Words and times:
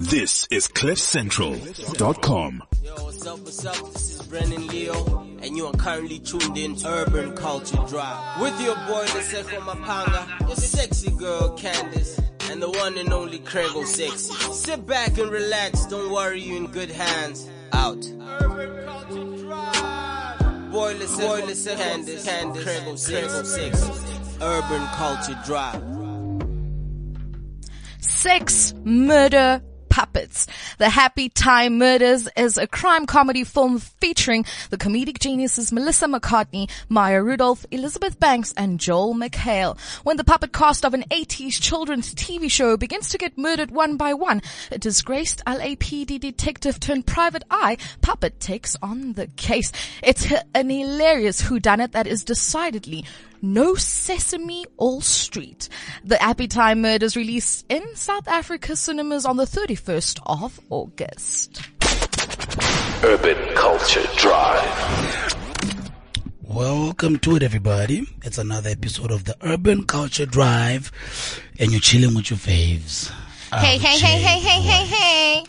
This 0.00 0.48
is 0.50 0.66
CliffCentral.com. 0.66 2.62
Yo, 2.82 2.94
what's 3.04 3.26
up, 3.26 3.38
what's 3.40 3.66
up? 3.66 3.92
This 3.92 4.18
is 4.18 4.26
Brennan 4.28 4.66
Leo, 4.68 5.18
and 5.42 5.58
you 5.58 5.66
are 5.66 5.74
currently 5.74 6.18
tuned 6.18 6.56
in 6.56 6.74
to 6.76 6.88
Urban 6.88 7.36
Culture 7.36 7.84
Drive. 7.86 8.40
With 8.40 8.58
your 8.62 8.76
boy, 8.76 9.04
Leseko 9.08 9.58
Mapanga, 9.60 10.40
your 10.48 10.56
sexy 10.56 11.10
girl, 11.10 11.50
Candace, 11.50 12.18
and 12.50 12.62
the 12.62 12.70
one 12.70 12.96
and 12.96 13.12
only 13.12 13.40
Craigo 13.40 13.84
Sexy. 13.84 14.32
Sit 14.54 14.86
back 14.86 15.18
and 15.18 15.30
relax, 15.30 15.84
don't 15.84 16.10
worry, 16.10 16.40
you 16.40 16.56
in 16.56 16.68
good 16.68 16.90
hands. 16.90 17.46
Out. 17.74 18.02
Urban 18.22 18.86
Culture 18.86 19.36
Drive. 19.42 20.72
Boy, 20.72 20.94
Leseko, 20.94 21.20
boy, 21.20 21.40
Leseko 21.42 21.76
Candace, 21.76 22.24
Candace, 22.24 22.64
Craigo 22.64 23.44
Sexy. 23.44 23.92
Urban 24.40 24.86
Culture 24.96 25.38
Drive. 25.44 25.82
Sex, 28.00 28.72
Murder, 28.82 29.62
Puppets. 29.90 30.46
The 30.78 30.88
Happy 30.88 31.28
Time 31.28 31.76
Murders 31.76 32.28
is 32.36 32.56
a 32.56 32.66
crime 32.66 33.04
comedy 33.04 33.44
film 33.44 33.78
featuring 33.78 34.46
the 34.70 34.78
comedic 34.78 35.18
geniuses 35.18 35.72
Melissa 35.72 36.08
McCarthy, 36.08 36.68
Maya 36.88 37.22
Rudolph, 37.22 37.66
Elizabeth 37.70 38.18
Banks, 38.18 38.54
and 38.56 38.80
Joel 38.80 39.14
McHale. 39.14 39.78
When 40.04 40.16
the 40.16 40.24
puppet 40.24 40.52
cast 40.52 40.84
of 40.84 40.94
an 40.94 41.04
80s 41.10 41.60
children's 41.60 42.14
TV 42.14 42.50
show 42.50 42.76
begins 42.76 43.10
to 43.10 43.18
get 43.18 43.36
murdered 43.36 43.70
one 43.70 43.96
by 43.96 44.14
one, 44.14 44.40
a 44.70 44.78
disgraced 44.78 45.42
LAPD 45.44 46.20
detective 46.20 46.80
turned 46.80 47.06
private 47.06 47.44
eye 47.50 47.76
puppet 48.00 48.40
takes 48.40 48.76
on 48.80 49.14
the 49.14 49.26
case. 49.26 49.72
It's 50.02 50.32
an 50.54 50.70
hilarious 50.70 51.42
whodunit 51.42 51.92
that 51.92 52.06
is 52.06 52.24
decidedly 52.24 53.04
no 53.42 53.74
Sesame 53.74 54.66
All 54.76 55.00
Street. 55.00 55.68
The 56.04 56.16
Happy 56.16 56.46
Time 56.46 56.82
Murders 56.82 57.16
released 57.16 57.64
in 57.68 57.82
South 57.96 58.28
Africa 58.28 58.76
cinemas 58.76 59.24
on 59.24 59.36
the 59.36 59.44
31st 59.44 60.20
of 60.26 60.60
August. 60.68 61.62
Urban 63.02 63.54
Culture 63.54 64.06
Drive. 64.16 65.36
Welcome 66.42 67.18
to 67.20 67.36
it, 67.36 67.42
everybody. 67.42 68.06
It's 68.22 68.38
another 68.38 68.70
episode 68.70 69.10
of 69.10 69.24
the 69.24 69.36
Urban 69.42 69.84
Culture 69.84 70.26
Drive, 70.26 70.92
and 71.58 71.70
you're 71.70 71.80
chilling 71.80 72.14
with 72.14 72.30
your 72.30 72.38
faves. 72.38 73.10
Hey, 73.54 73.78
hey, 73.78 73.98
hey, 73.98 74.18
hey, 74.18 74.38
hey, 74.38 74.60
hey, 74.60 74.86
hey. 74.86 75.44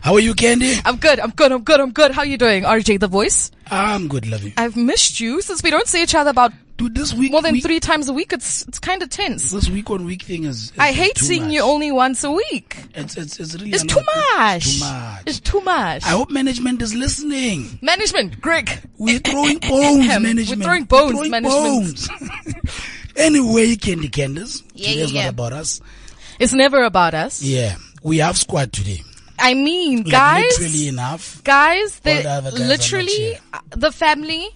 How 0.00 0.14
are 0.14 0.20
you, 0.20 0.34
Candy? 0.34 0.74
I'm 0.84 0.96
good, 0.96 1.20
I'm 1.20 1.30
good, 1.30 1.52
I'm 1.52 1.62
good, 1.62 1.80
I'm 1.80 1.92
good. 1.92 2.10
How 2.12 2.22
are 2.22 2.26
you 2.26 2.38
doing, 2.38 2.64
RJ 2.64 2.98
the 3.00 3.06
voice? 3.06 3.50
I'm 3.70 4.08
good, 4.08 4.26
love 4.26 4.42
you. 4.42 4.52
I've 4.56 4.76
missed 4.76 5.20
you 5.20 5.42
since 5.42 5.62
we 5.62 5.70
don't 5.70 5.86
see 5.86 6.02
each 6.02 6.14
other 6.14 6.30
about 6.30 6.52
Dude, 6.80 6.94
this 6.94 7.12
week, 7.12 7.30
more 7.30 7.42
than 7.42 7.52
week, 7.52 7.62
three 7.62 7.78
times 7.78 8.08
a 8.08 8.12
week. 8.14 8.32
It's, 8.32 8.66
it's 8.66 8.78
kind 8.78 9.02
of 9.02 9.10
tense. 9.10 9.50
This 9.50 9.68
week 9.68 9.90
on 9.90 10.06
week 10.06 10.22
thing 10.22 10.44
is. 10.44 10.70
is 10.70 10.72
I 10.78 10.92
hate 10.92 11.18
seeing 11.18 11.42
much. 11.42 11.52
you 11.52 11.60
only 11.60 11.92
once 11.92 12.24
a 12.24 12.30
week. 12.30 12.74
It's 12.94 13.18
it's 13.18 13.38
it's 13.38 13.54
really. 13.56 13.72
It's 13.72 13.84
too 13.84 14.00
much. 14.00 14.64
It's 14.64 14.78
too 14.78 14.84
much. 14.86 15.22
It's 15.26 15.40
too 15.40 15.60
much. 15.60 16.04
I 16.06 16.08
hope 16.08 16.30
management 16.30 16.80
is 16.80 16.94
listening. 16.94 17.78
Management, 17.82 18.40
Greg. 18.40 18.70
We're 18.96 19.18
throwing 19.18 19.58
bones, 19.68 20.06
management. 20.08 20.60
We're 20.60 20.64
throwing 20.64 20.84
bones, 20.84 21.12
throwing 21.12 21.30
management. 21.30 22.08
bones. 22.08 22.08
anyway, 23.16 23.76
Candy 23.76 24.08
Candace. 24.08 24.62
Yeah, 24.72 24.88
Today's 24.88 25.12
yeah, 25.12 25.18
yeah. 25.18 25.24
not 25.26 25.34
about 25.34 25.52
us. 25.52 25.82
It's 26.38 26.54
never 26.54 26.82
about 26.84 27.12
us. 27.12 27.42
Yeah, 27.42 27.76
we 28.02 28.18
have 28.18 28.38
squad 28.38 28.72
today. 28.72 29.02
I 29.38 29.52
mean, 29.52 30.04
Like, 30.04 30.12
guys, 30.12 30.58
literally 30.58 30.88
enough. 30.88 31.44
guys, 31.44 32.00
they 32.00 32.22
the 32.22 32.22
guys 32.22 32.58
literally 32.58 33.38
uh, 33.52 33.60
the 33.70 33.92
family. 33.92 34.48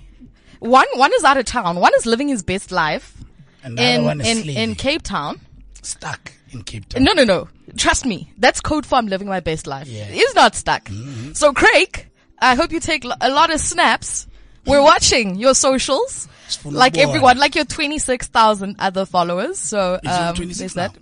One 0.65 0.87
one 0.95 1.13
is 1.15 1.25
out 1.25 1.37
of 1.37 1.45
town. 1.45 1.77
One 1.77 1.93
is 1.99 2.07
living 2.07 2.29
his 2.29 2.43
best 2.43 2.73
life 2.73 3.15
And 3.63 3.79
in 3.79 4.05
one 4.05 4.21
is 4.23 4.27
in, 4.27 4.49
in 4.49 4.75
Cape 4.75 5.03
Town. 5.03 5.41
stuck 5.83 6.33
in 6.53 6.63
Cape 6.63 6.89
Town. 6.89 7.05
No, 7.05 7.13
no, 7.13 7.25
no. 7.25 7.49
Trust 7.77 8.07
me. 8.07 8.33
That's 8.39 8.61
code 8.63 8.87
for 8.87 8.95
I'm 8.97 9.07
living 9.07 9.29
my 9.29 9.41
best 9.41 9.67
life. 9.67 9.89
Yeah. 9.89 10.05
Mm-hmm. 10.05 10.15
He's 10.15 10.35
not 10.35 10.55
stuck. 10.55 10.89
So 11.35 11.53
Craig, 11.53 12.09
I 12.39 12.55
hope 12.55 12.73
you 12.73 12.81
take 12.81 13.05
lo- 13.05 13.17
a 13.21 13.29
lot 13.31 13.53
of 13.53 13.61
snaps. 13.61 14.27
We're 14.65 14.81
watching 14.83 15.35
your 15.35 15.55
socials, 15.55 16.27
like 16.65 16.97
everyone, 16.97 17.37
like 17.37 17.55
your 17.55 17.67
26,000 17.67 18.77
other 18.79 19.05
followers. 19.05 19.59
So, 19.59 20.01
um, 20.07 20.35
26 20.35 20.59
there's 20.59 20.75
that. 20.75 20.97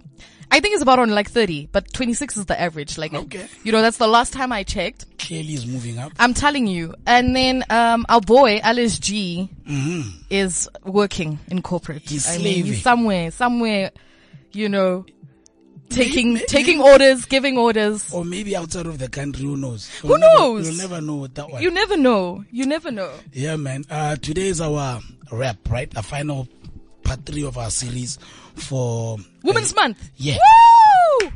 I 0.54 0.60
think 0.60 0.74
it's 0.74 0.82
about 0.82 0.98
on 0.98 1.10
like 1.10 1.30
30, 1.30 1.70
but 1.72 1.90
26 1.94 2.36
is 2.36 2.44
the 2.44 2.60
average. 2.60 2.98
Like, 2.98 3.14
Okay. 3.14 3.46
you 3.64 3.72
know, 3.72 3.80
that's 3.80 3.96
the 3.96 4.06
last 4.06 4.32
time 4.34 4.52
I 4.52 4.62
checked. 4.64 5.06
Clearly 5.18 5.54
is 5.54 5.66
moving 5.66 5.98
up. 5.98 6.12
I'm 6.18 6.34
telling 6.34 6.66
you. 6.66 6.94
And 7.06 7.34
then, 7.34 7.64
um, 7.70 8.04
our 8.10 8.20
boy, 8.20 8.60
Alice 8.62 8.98
G, 8.98 9.48
is 10.30 10.68
working 10.84 11.38
in 11.48 11.62
corporate. 11.62 12.04
Mm-hmm. 12.04 12.12
He's 12.14 12.28
I 12.28 12.36
mean, 12.38 12.64
he's 12.66 12.82
somewhere, 12.82 13.30
somewhere, 13.30 13.92
you 14.52 14.68
know, 14.68 15.06
taking, 15.88 16.34
Maybe- 16.34 16.46
taking 16.46 16.80
orders, 16.82 17.24
giving 17.24 17.56
orders. 17.56 18.12
Or 18.12 18.24
maybe 18.24 18.54
outside 18.54 18.86
of 18.86 18.98
the 18.98 19.08
country, 19.08 19.44
who 19.44 19.56
knows? 19.56 19.88
Who 20.00 20.08
We'll 20.08 20.18
never- 20.18 20.38
knows? 20.38 20.68
You'll 20.68 20.88
never 20.88 21.00
know 21.00 21.26
that 21.28 21.50
one. 21.50 21.62
You 21.62 21.70
never 21.70 21.96
know. 21.96 22.44
You 22.50 22.66
never 22.66 22.90
know. 22.90 23.10
yeah, 23.32 23.56
man. 23.56 23.84
Uh, 23.90 24.16
today 24.16 24.48
is 24.48 24.60
our 24.60 25.00
wrap, 25.30 25.56
right? 25.70 25.90
The 25.90 26.02
final 26.02 26.46
part 27.04 27.24
three 27.26 27.44
of 27.44 27.56
our 27.58 27.70
series 27.70 28.18
for 28.54 29.18
Women's 29.42 29.72
uh, 29.72 29.82
Month. 29.82 30.10
Yeah. 30.16 30.38
Woo! 31.22 31.32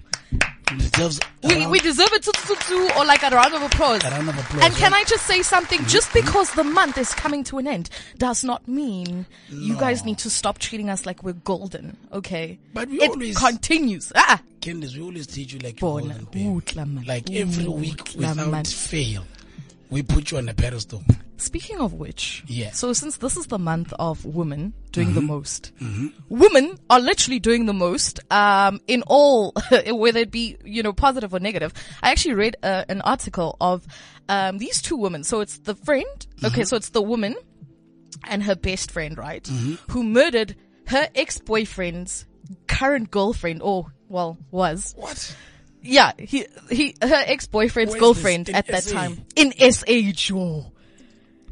deserves 0.76 1.20
We, 1.44 1.66
we 1.66 1.78
deserve 1.78 2.10
to, 2.10 2.20
to, 2.20 2.98
or 2.98 3.04
like 3.04 3.22
a 3.22 3.30
round 3.30 3.54
of 3.54 3.62
applause. 3.62 4.02
A 4.04 4.10
round 4.10 4.28
of 4.28 4.38
applause, 4.38 4.64
And 4.64 4.74
can 4.74 4.92
right? 4.92 5.02
I 5.02 5.08
just 5.08 5.26
say 5.26 5.42
something? 5.42 5.84
Just 5.86 6.12
because 6.12 6.50
the 6.52 6.64
month 6.64 6.98
is 6.98 7.14
coming 7.14 7.44
to 7.44 7.58
an 7.58 7.66
end 7.66 7.90
does 8.18 8.42
not 8.42 8.66
mean 8.66 9.26
you 9.48 9.76
guys 9.76 10.04
need 10.04 10.18
to 10.18 10.30
stop 10.30 10.58
treating 10.58 10.90
us 10.90 11.06
like 11.06 11.22
we're 11.22 11.34
golden, 11.34 11.96
okay? 12.12 12.58
But 12.74 12.88
we 12.88 13.00
it 13.00 13.10
always- 13.10 13.38
continues. 13.38 14.12
Ah! 14.14 14.40
Candice, 14.60 14.96
we 14.96 15.02
always 15.02 15.28
teach 15.28 15.52
you 15.52 15.60
like 15.60 15.78
golden, 15.78 16.24
babe. 16.32 16.60
Like 17.06 17.30
every 17.30 17.68
week 17.68 18.14
without 18.16 18.66
fail, 18.66 19.24
we 19.90 20.02
put 20.02 20.32
you 20.32 20.38
on 20.38 20.48
a 20.48 20.54
pedestal. 20.54 21.04
Speaking 21.38 21.78
of 21.78 21.92
which, 21.92 22.44
Yeah. 22.46 22.70
So 22.70 22.92
since 22.92 23.18
this 23.18 23.36
is 23.36 23.46
the 23.46 23.58
month 23.58 23.92
of 23.98 24.24
women 24.24 24.72
doing 24.92 25.12
the 25.14 25.20
most, 25.20 25.72
women 26.28 26.78
are 26.88 27.00
literally 27.00 27.38
doing 27.40 27.66
the 27.66 27.74
most 27.74 28.20
um, 28.30 28.80
in 28.86 29.02
all, 29.06 29.52
whether 29.86 30.20
it 30.20 30.30
be 30.30 30.56
you 30.64 30.82
know 30.82 30.92
positive 30.92 31.34
or 31.34 31.40
negative. 31.40 31.72
I 32.02 32.10
actually 32.10 32.34
read 32.34 32.56
uh, 32.62 32.84
an 32.88 33.02
article 33.02 33.56
of 33.60 33.86
um, 34.28 34.58
these 34.58 34.80
two 34.80 34.96
women. 34.96 35.24
So 35.24 35.40
it's 35.40 35.58
the 35.58 35.74
friend. 35.74 36.26
Okay, 36.44 36.64
so 36.64 36.76
it's 36.76 36.90
the 36.90 37.02
woman 37.02 37.36
and 38.28 38.42
her 38.42 38.56
best 38.56 38.90
friend, 38.90 39.16
right? 39.18 39.46
Who 39.90 40.02
murdered 40.02 40.56
her 40.86 41.08
ex-boyfriend's 41.14 42.26
current 42.66 43.10
girlfriend, 43.10 43.60
or 43.62 43.92
well, 44.08 44.38
was 44.50 44.94
What? 44.96 45.36
yeah, 45.82 46.12
he 46.18 46.46
he 46.70 46.94
her 47.02 47.22
ex-boyfriend's 47.26 47.94
girlfriend 47.94 48.46
this? 48.46 48.52
In 48.54 48.56
at 48.56 48.66
that 48.68 48.84
time 48.86 49.24
in 49.34 49.52
SA, 49.72 50.12
Joe. 50.12 50.72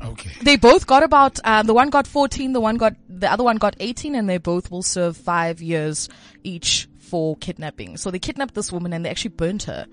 Okay. 0.04 0.30
They 0.42 0.56
both 0.56 0.86
got 0.86 1.02
about, 1.02 1.38
um, 1.44 1.66
the 1.66 1.74
one 1.74 1.90
got 1.90 2.06
14, 2.06 2.52
the 2.52 2.60
one 2.60 2.76
got, 2.76 2.94
the 3.08 3.30
other 3.30 3.44
one 3.44 3.56
got 3.56 3.74
18, 3.80 4.14
and 4.14 4.28
they 4.28 4.38
both 4.38 4.70
will 4.70 4.82
serve 4.82 5.16
five 5.16 5.62
years 5.62 6.08
each 6.42 6.88
for 6.98 7.36
kidnapping. 7.36 7.96
So 7.96 8.10
they 8.10 8.18
kidnapped 8.18 8.54
this 8.54 8.70
woman 8.70 8.92
and 8.92 9.04
they 9.04 9.10
actually 9.10 9.30
burnt 9.30 9.64
her, 9.64 9.86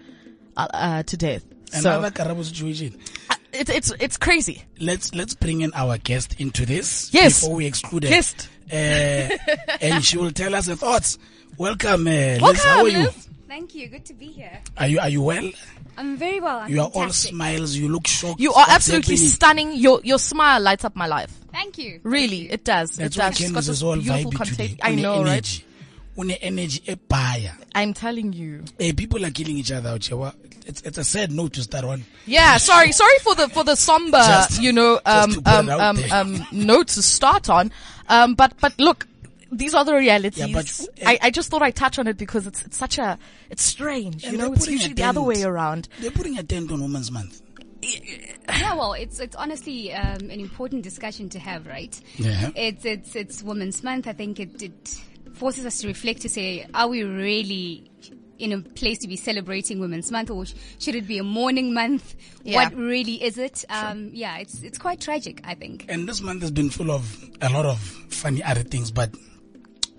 uh, 0.58 0.68
uh 0.74 1.04
to 1.04 1.18
death. 1.18 1.46
Another 1.74 2.08
so, 2.08 2.12
uh, 3.30 3.36
it's, 3.54 3.70
it's, 3.70 3.92
it's 4.00 4.18
crazy. 4.18 4.64
Let's 4.80 5.16
let's 5.16 5.34
bring 5.34 5.62
in 5.62 5.72
our 5.74 5.98
guest 5.98 6.40
into 6.40 6.66
this. 6.66 7.14
Yes. 7.14 7.40
Before 7.42 7.56
we 7.56 7.66
exclude 7.66 8.04
her. 8.04 8.10
Guest. 8.10 8.50
Uh, 8.72 8.76
and 9.82 10.04
she 10.04 10.18
will 10.18 10.32
tell 10.32 10.54
us 10.56 10.68
her 10.68 10.76
thoughts. 10.76 11.18
Welcome, 11.58 12.08
uh, 12.08 12.12
Liz. 12.12 12.42
Welcome, 12.42 12.62
How 12.64 12.84
are 12.84 12.90
you? 12.90 13.10
Liz. 13.52 13.58
Thank 13.60 13.76
you. 13.76 13.88
Good 13.90 14.06
to 14.06 14.14
be 14.14 14.28
here. 14.28 14.60
Are 14.78 14.88
you 14.88 15.00
are 15.00 15.10
you 15.10 15.22
well? 15.22 15.52
I'm 15.98 16.18
very 16.18 16.40
well. 16.40 16.60
I'm 16.60 16.72
You 16.72 16.82
are 16.82 16.92
all 16.94 17.10
smiles. 17.10 17.76
You 17.76 17.90
look 17.90 18.08
shocked. 18.08 18.40
You 18.40 18.52
are 18.54 18.56
What's 18.62 18.72
absolutely 18.72 19.16
happening? 19.16 19.30
stunning. 19.30 19.74
Your, 19.74 20.02
your 20.04 20.20
smile 20.20 20.62
lights 20.62 20.86
up 20.86 20.96
my 20.96 21.08
life. 21.08 21.32
Thank 21.52 21.78
you. 21.78 22.00
Really, 22.04 22.50
it 22.52 22.64
does. 22.64 22.96
That's 22.96 23.18
it 23.18 23.20
why 23.20 23.30
does. 23.30 23.38
She's 23.38 23.52
got 23.52 23.56
this 23.58 23.68
is 23.68 23.84
all 23.84 23.96
beautiful 23.98 24.32
vibey 24.32 24.50
today. 24.50 24.78
I 24.82 24.92
Une 24.94 25.02
know, 25.02 25.24
right? 25.24 25.32
energy. 25.34 25.66
Une 26.18 26.32
energy 26.32 26.82
a 26.88 26.96
buyer. 26.96 27.54
I'm 27.76 27.94
telling 27.94 28.32
you. 28.34 28.64
Hey, 28.80 28.94
people 28.94 29.26
are 29.26 29.32
killing 29.32 29.58
each 29.58 29.72
other 29.72 29.90
out 29.90 30.06
here. 30.06 30.18
Well, 30.18 30.34
It's 30.66 30.82
it's 30.84 30.98
a 30.98 31.04
sad 31.04 31.32
note 31.32 31.54
to 31.54 31.64
start 31.64 31.84
on. 31.86 32.06
Yeah, 32.26 32.58
sorry, 32.58 32.92
sorry 32.92 33.18
for 33.24 33.36
the 33.36 33.50
for 33.50 33.64
the 33.64 33.76
somber, 33.76 34.20
Just- 34.20 34.62
you 34.62 34.72
know, 34.72 35.00
um 35.06 35.32
to 35.32 35.42
put 35.42 35.48
it 35.52 35.58
um 35.58 35.70
out 35.70 35.82
um, 35.82 35.98
um 36.12 36.48
note 36.52 36.88
to 36.90 37.02
start 37.02 37.50
on. 37.50 37.72
Um, 38.08 38.36
but 38.36 38.54
but 38.62 38.74
look, 38.80 39.08
these 39.52 39.74
are 39.74 39.84
the 39.86 39.94
realities. 39.96 40.38
Yeah, 40.38 40.48
but- 40.54 40.88
I, 41.06 41.20
I 41.24 41.30
just 41.32 41.50
thought 41.50 41.62
I'd 41.62 41.76
touch 41.76 42.00
on 42.00 42.08
it 42.08 42.18
because 42.18 42.48
it's 42.48 42.64
it's 42.64 42.78
such 42.78 42.98
a 42.98 43.18
it's 43.50 43.64
strange, 43.64 44.24
you 44.26 44.38
know. 44.38 44.52
It's 44.54 44.62
putting 44.62 44.74
a 44.74 44.78
usually 44.78 44.94
the 44.94 45.04
other 45.04 45.22
way 45.22 45.44
around. 45.44 45.90
They're 46.00 46.12
putting 46.12 46.38
a 46.38 46.44
dent 46.44 46.72
on 46.72 46.82
Women's 46.82 47.12
Month. 47.12 47.42
Yeah, 47.84 48.76
well, 48.76 48.94
it's 48.94 49.20
it's 49.20 49.36
honestly 49.36 49.92
um, 49.94 50.30
an 50.30 50.40
important 50.40 50.84
discussion 50.84 51.30
to 51.30 51.40
have, 51.40 51.66
right? 51.68 52.00
Yeah. 52.18 52.52
It's 52.56 52.86
it's 52.86 53.16
it's 53.16 53.44
Women's 53.44 53.84
Month. 53.84 54.08
I 54.08 54.14
think 54.14 54.40
it, 54.40 54.62
it 54.62 55.00
forces 55.34 55.66
us 55.66 55.80
to 55.80 55.88
reflect 55.88 56.22
to 56.22 56.30
say, 56.30 56.68
are 56.74 56.88
we 56.88 57.04
really 57.04 57.90
in 58.38 58.52
a 58.52 58.60
place 58.62 59.00
to 59.00 59.08
be 59.08 59.16
celebrating 59.16 59.80
Women's 59.80 60.12
Month, 60.12 60.30
or 60.30 60.46
sh- 60.46 60.54
should 60.80 60.96
it 60.96 61.08
be 61.08 61.18
a 61.18 61.24
mourning 61.24 61.74
month? 61.74 62.16
Yeah. 62.44 62.64
What 62.64 62.76
really 62.76 63.22
is 63.24 63.38
it? 63.38 63.66
Um, 63.70 64.12
yeah, 64.14 64.38
it's 64.38 64.62
it's 64.62 64.78
quite 64.78 65.02
tragic. 65.02 65.42
I 65.44 65.56
think. 65.56 65.86
And 65.90 66.08
this 66.08 66.22
month 66.22 66.42
has 66.44 66.52
been 66.52 66.70
full 66.70 66.92
of 66.92 67.30
a 67.42 67.50
lot 67.50 67.66
of 67.66 67.80
funny 67.80 68.44
other 68.44 68.64
things, 68.64 68.92
but 68.92 69.10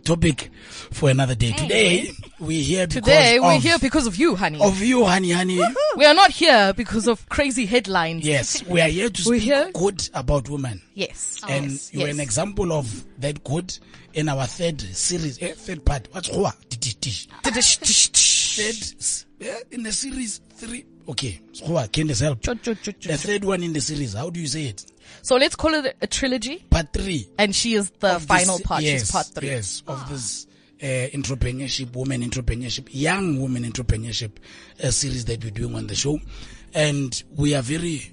topic 0.04 0.50
for 0.90 1.10
another 1.10 1.34
day. 1.34 1.52
Today 1.52 2.10
we're 2.38 2.62
here 2.62 2.86
because 2.86 3.02
Today 3.02 3.40
we're 3.40 3.56
of, 3.56 3.62
here 3.62 3.78
because 3.78 4.06
of 4.06 4.16
you, 4.16 4.36
honey. 4.36 4.60
of 4.60 4.80
you, 4.80 5.04
honey, 5.04 5.30
honey. 5.30 5.60
we 5.96 6.04
are 6.04 6.14
not 6.14 6.30
here 6.30 6.72
because 6.74 7.06
of 7.06 7.28
crazy 7.28 7.66
headlines. 7.66 8.26
yes, 8.26 8.64
we 8.66 8.80
are 8.80 8.88
here 8.88 9.08
to 9.08 9.22
speak 9.22 9.42
here? 9.42 9.70
good 9.74 10.08
about 10.14 10.48
women. 10.48 10.82
Yes. 10.94 11.40
and 11.48 11.70
yes, 11.72 11.92
you're 11.94 12.06
yes. 12.08 12.14
an 12.14 12.20
example 12.20 12.72
of 12.72 13.04
that 13.20 13.42
good 13.44 13.76
in 14.14 14.28
our 14.28 14.46
third 14.46 14.80
series, 14.80 15.40
eh, 15.42 15.52
third 15.54 15.84
part. 15.84 16.08
What's 16.12 16.28
Hua? 16.28 16.50
Third, 16.50 17.56
eh, 19.40 19.60
in 19.70 19.82
the 19.82 19.92
series 19.92 20.40
three. 20.50 20.84
Okay, 21.08 21.40
Hua, 21.64 21.88
this 21.92 22.20
help. 22.20 22.42
The 22.42 23.18
third 23.18 23.44
one 23.44 23.62
in 23.62 23.72
the 23.72 23.80
series. 23.80 24.14
How 24.14 24.30
do 24.30 24.40
you 24.40 24.46
say 24.46 24.64
it? 24.66 24.91
So 25.20 25.36
let's 25.36 25.54
call 25.56 25.74
it 25.74 25.96
a 26.00 26.06
trilogy. 26.06 26.64
Part 26.70 26.92
three. 26.92 27.28
And 27.38 27.54
she 27.54 27.74
is 27.74 27.90
the 28.00 28.16
of 28.16 28.22
final 28.24 28.58
this- 28.58 28.66
part. 28.66 28.82
Yes, 28.82 29.00
She's 29.02 29.10
part 29.10 29.26
three. 29.26 29.48
Yes, 29.48 29.82
of 29.86 30.08
this 30.08 30.46
uh, 30.82 30.86
entrepreneurship, 31.16 31.94
women 31.94 32.22
entrepreneurship, 32.22 32.88
young 32.90 33.40
women 33.40 33.64
entrepreneurship 33.64 34.32
uh, 34.82 34.90
series 34.90 35.24
that 35.26 35.44
we're 35.44 35.50
doing 35.50 35.74
on 35.76 35.86
the 35.86 35.94
show, 35.94 36.18
and 36.74 37.22
we 37.36 37.54
are 37.54 37.62
very 37.62 38.10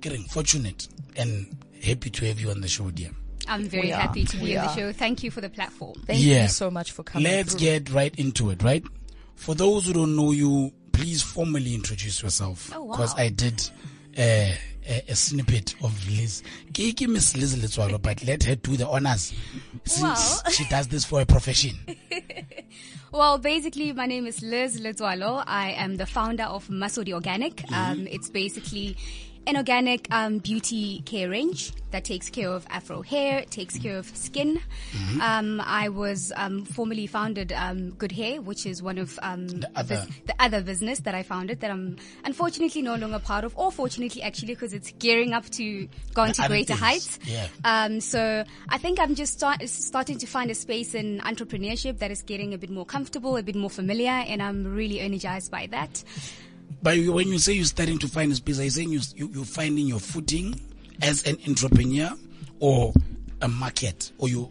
getting 0.00 0.22
fortunate 0.24 0.86
and 1.16 1.56
happy 1.82 2.10
to 2.10 2.26
have 2.26 2.38
you 2.40 2.50
on 2.50 2.60
the 2.60 2.68
show, 2.68 2.90
dear. 2.90 3.10
I'm 3.48 3.68
very 3.68 3.88
We 3.88 3.92
are. 3.92 4.00
happy 4.00 4.24
to 4.24 4.36
be 4.36 4.42
We 4.44 4.56
on 4.56 4.66
the 4.66 4.74
show. 4.74 4.92
Thank 4.92 5.22
you 5.22 5.30
for 5.30 5.40
the 5.40 5.50
platform. 5.50 5.94
Thank 6.06 6.22
Yeah. 6.22 6.42
you 6.42 6.48
so 6.48 6.70
much 6.70 6.92
for 6.92 7.02
coming. 7.02 7.24
Let's 7.30 7.50
through. 7.50 7.60
get 7.60 7.90
right 7.90 8.14
into 8.16 8.50
it, 8.50 8.62
right? 8.62 8.82
For 9.34 9.54
those 9.54 9.86
who 9.86 9.92
don't 9.94 10.14
know 10.16 10.30
you, 10.30 10.72
please 10.92 11.20
formally 11.20 11.74
introduce 11.74 12.22
yourself. 12.22 12.70
Oh, 12.74 12.84
wow. 12.84 12.92
Because 12.92 13.14
I 13.16 13.28
did 13.28 13.68
a, 14.16 14.56
a 15.08 15.14
snippet 15.14 15.74
of 15.82 16.08
Liz. 16.08 16.42
Give, 16.72 16.94
ke 16.94 17.08
Miss 17.08 17.36
Liz 17.36 17.56
Letsaolo, 17.56 18.00
but 18.00 18.24
let 18.24 18.42
her 18.44 18.54
do 18.56 18.76
the 18.76 18.86
honors 18.88 19.34
since 19.84 20.42
Well. 20.44 20.52
she 20.52 20.64
does 20.68 20.88
this 20.88 21.04
for 21.04 21.20
a 21.20 21.26
profession. 21.26 21.74
Well, 23.14 23.38
basically, 23.38 23.92
my 23.92 24.06
name 24.06 24.26
is 24.26 24.42
Liz 24.42 24.80
Letsaolo. 24.80 25.44
I 25.46 25.70
am 25.70 25.98
the 25.98 26.04
founder 26.04 26.42
of 26.42 26.66
Masodi 26.66 27.12
Organic. 27.12 27.58
Mm-hmm. 27.58 27.74
Um, 27.74 28.06
it's 28.08 28.28
basically 28.28 28.96
an 29.46 29.56
organic 29.56 30.06
um, 30.12 30.38
beauty 30.38 31.00
care 31.04 31.28
range 31.28 31.72
that 31.90 32.04
takes 32.04 32.28
care 32.30 32.48
of 32.48 32.66
afro 32.70 33.02
hair, 33.02 33.44
takes 33.44 33.78
care 33.78 33.98
of 33.98 34.06
skin. 34.16 34.60
Mm-hmm. 34.92 35.20
Um, 35.20 35.60
I 35.60 35.88
was 35.90 36.32
um, 36.36 36.64
formerly 36.64 37.06
founded 37.06 37.52
um, 37.52 37.90
Good 37.90 38.10
Hair, 38.12 38.40
which 38.42 38.66
is 38.66 38.82
one 38.82 38.98
of 38.98 39.18
um, 39.22 39.46
the, 39.46 39.70
other- 39.76 40.06
the 40.26 40.34
other 40.40 40.60
business 40.62 41.00
that 41.00 41.14
I 41.14 41.22
founded 41.22 41.60
that 41.60 41.70
I'm 41.70 41.96
unfortunately 42.24 42.82
no 42.82 42.96
longer 42.96 43.18
part 43.20 43.44
of, 43.44 43.56
or 43.56 43.70
fortunately 43.70 44.22
actually 44.22 44.48
because 44.48 44.72
it's 44.72 44.92
gearing 44.98 45.32
up 45.32 45.44
to 45.50 45.88
go 46.14 46.22
on 46.22 46.28
The 46.28 46.34
to 46.34 46.48
greater 46.48 46.74
heights. 46.74 47.18
yeah. 47.24 47.46
Um, 47.64 48.00
so 48.00 48.44
I 48.68 48.78
think 48.78 48.98
I'm 48.98 49.14
just 49.14 49.34
start, 49.34 49.68
starting 49.68 50.18
to 50.18 50.26
find 50.26 50.50
a 50.50 50.54
space 50.54 50.94
in 50.94 51.20
entrepreneurship 51.20 51.98
that 51.98 52.10
is 52.10 52.22
getting 52.22 52.54
a 52.54 52.58
bit 52.58 52.70
more 52.70 52.86
comfortable, 52.86 53.36
a 53.36 53.42
bit 53.42 53.56
more 53.56 53.70
familiar, 53.70 54.10
and 54.10 54.42
I'm 54.42 54.74
really 54.74 55.00
energized 55.00 55.50
by 55.52 55.68
that. 55.68 56.02
But 56.82 56.98
when 56.98 57.28
you 57.28 57.38
say 57.38 57.54
you're 57.54 57.64
starting 57.64 57.98
to 58.00 58.08
find 58.08 58.34
space, 58.36 58.60
are 58.60 58.64
you 58.64 58.70
saying 58.70 58.90
you, 58.90 59.00
you, 59.14 59.30
you're 59.32 59.44
finding 59.44 59.86
your 59.86 60.00
footing 60.00 60.60
as 61.02 61.24
an 61.24 61.38
entrepreneur 61.48 62.12
or 62.60 62.92
a 63.40 63.48
market? 63.48 64.12
Or 64.18 64.28
you, 64.28 64.50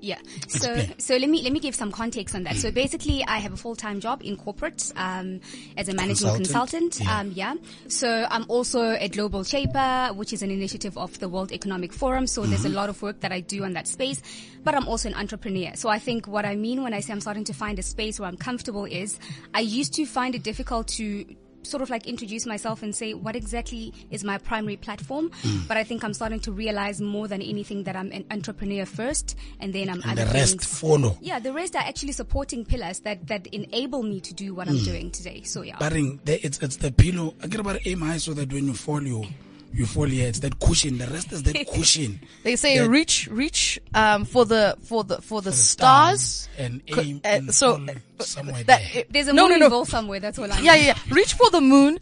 Yeah. 0.00 0.18
So 0.48 0.72
Explain. 0.72 0.98
so 0.98 1.16
let 1.16 1.28
me 1.28 1.42
let 1.42 1.52
me 1.52 1.60
give 1.60 1.74
some 1.74 1.92
context 1.92 2.34
on 2.34 2.44
that. 2.44 2.56
So 2.56 2.70
basically, 2.70 3.24
I 3.24 3.38
have 3.38 3.52
a 3.52 3.56
full 3.56 3.76
time 3.76 4.00
job 4.00 4.22
in 4.24 4.36
corporate 4.36 4.92
um, 4.96 5.40
as 5.76 5.88
a 5.88 5.94
management 5.94 6.36
Consultant? 6.36 6.92
consultant. 6.94 7.00
Yeah. 7.00 7.18
Um, 7.18 7.32
yeah. 7.32 7.54
So 7.88 8.26
I'm 8.30 8.44
also 8.48 8.90
a 8.92 9.08
global 9.08 9.44
shaper, 9.44 10.10
which 10.14 10.32
is 10.32 10.42
an 10.42 10.50
initiative 10.50 10.96
of 10.96 11.18
the 11.18 11.28
World 11.28 11.52
Economic 11.52 11.92
Forum. 11.92 12.26
So 12.26 12.42
there's 12.42 12.64
a 12.64 12.68
lot 12.70 12.88
of 12.88 13.00
work 13.02 13.20
that 13.20 13.32
I 13.32 13.40
do 13.40 13.64
on 13.64 13.74
that 13.74 13.86
space. 13.86 14.22
But 14.62 14.74
I'm 14.74 14.86
also 14.88 15.08
an 15.08 15.14
entrepreneur. 15.14 15.72
So 15.74 15.88
I 15.88 15.98
think 15.98 16.26
what 16.28 16.44
I 16.44 16.54
mean 16.56 16.82
when 16.82 16.92
I 16.92 17.00
say 17.00 17.12
I'm 17.12 17.20
starting 17.20 17.44
to 17.44 17.54
find 17.54 17.78
a 17.78 17.82
space 17.82 18.20
where 18.20 18.28
I'm 18.28 18.36
comfortable 18.36 18.84
is 18.84 19.18
I 19.54 19.60
used 19.60 19.94
to 19.94 20.04
find 20.06 20.34
it 20.34 20.42
difficult 20.42 20.88
to 20.88 21.24
sort 21.62 21.82
of 21.82 21.90
like 21.90 22.06
introduce 22.06 22.46
myself 22.46 22.82
and 22.82 22.94
say 22.94 23.14
what 23.14 23.36
exactly 23.36 23.92
is 24.10 24.24
my 24.24 24.38
primary 24.38 24.76
platform. 24.76 25.30
Mm. 25.42 25.68
But 25.68 25.76
I 25.76 25.84
think 25.84 26.04
I'm 26.04 26.14
starting 26.14 26.40
to 26.40 26.52
realize 26.52 27.00
more 27.00 27.28
than 27.28 27.42
anything 27.42 27.84
that 27.84 27.96
I'm 27.96 28.10
an 28.12 28.24
entrepreneur 28.30 28.86
first, 28.86 29.36
and 29.60 29.72
then 29.72 29.88
I'm 29.88 30.02
and 30.04 30.18
the 30.18 30.26
rest 30.26 30.60
things. 30.60 30.80
follow. 30.80 31.16
Yeah, 31.20 31.38
the 31.38 31.52
rest 31.52 31.76
are 31.76 31.82
actually 31.82 32.12
supporting 32.12 32.64
pillars 32.64 33.00
that 33.00 33.26
that 33.28 33.46
enable 33.48 34.02
me 34.02 34.20
to 34.20 34.34
do 34.34 34.54
what 34.54 34.68
I'm 34.68 34.76
mm. 34.76 34.84
doing 34.84 35.10
today. 35.10 35.42
So 35.42 35.62
yeah. 35.62 35.76
But 35.78 35.92
it's, 35.94 36.58
it's 36.58 36.76
the 36.76 36.92
pillow. 36.92 37.34
I 37.42 37.46
get 37.46 37.60
about 37.60 37.78
aim 37.86 38.00
high 38.00 38.18
so 38.18 38.34
that 38.34 38.52
when 38.52 38.66
you 38.66 38.74
fall, 38.74 39.02
you, 39.02 39.24
you 39.72 39.86
fall 39.86 40.04
here. 40.04 40.28
It's 40.28 40.40
that 40.40 40.58
cushion. 40.58 40.98
The 40.98 41.06
rest 41.06 41.32
is 41.32 41.42
that 41.44 41.66
cushion. 41.72 42.20
They 42.42 42.56
say 42.56 42.78
that- 42.78 42.88
reach, 42.88 43.28
reach, 43.30 43.80
um, 43.94 44.24
for 44.24 44.44
the, 44.44 44.76
for 44.82 45.04
the, 45.04 45.20
for 45.22 45.40
the, 45.42 45.50
the 45.50 45.56
stars. 45.56 46.48
and 46.58 46.82
Co- 46.90 47.00
aim 47.00 47.20
uh, 47.24 47.28
and 47.28 47.54
so, 47.54 47.84
somewhere 48.18 48.62
that, 48.64 48.82
there. 48.92 49.04
There's 49.10 49.28
a 49.28 49.32
no, 49.32 49.42
moon 49.44 49.52
no, 49.52 49.56
no. 49.58 49.64
involved 49.66 49.90
somewhere. 49.90 50.20
That's 50.20 50.38
all 50.38 50.44
I 50.44 50.56
know. 50.56 50.62
Yeah, 50.62 50.74
yeah, 50.74 50.86
yeah. 50.86 51.14
Reach 51.14 51.34
for 51.34 51.50
the 51.50 51.60
moon. 51.60 51.98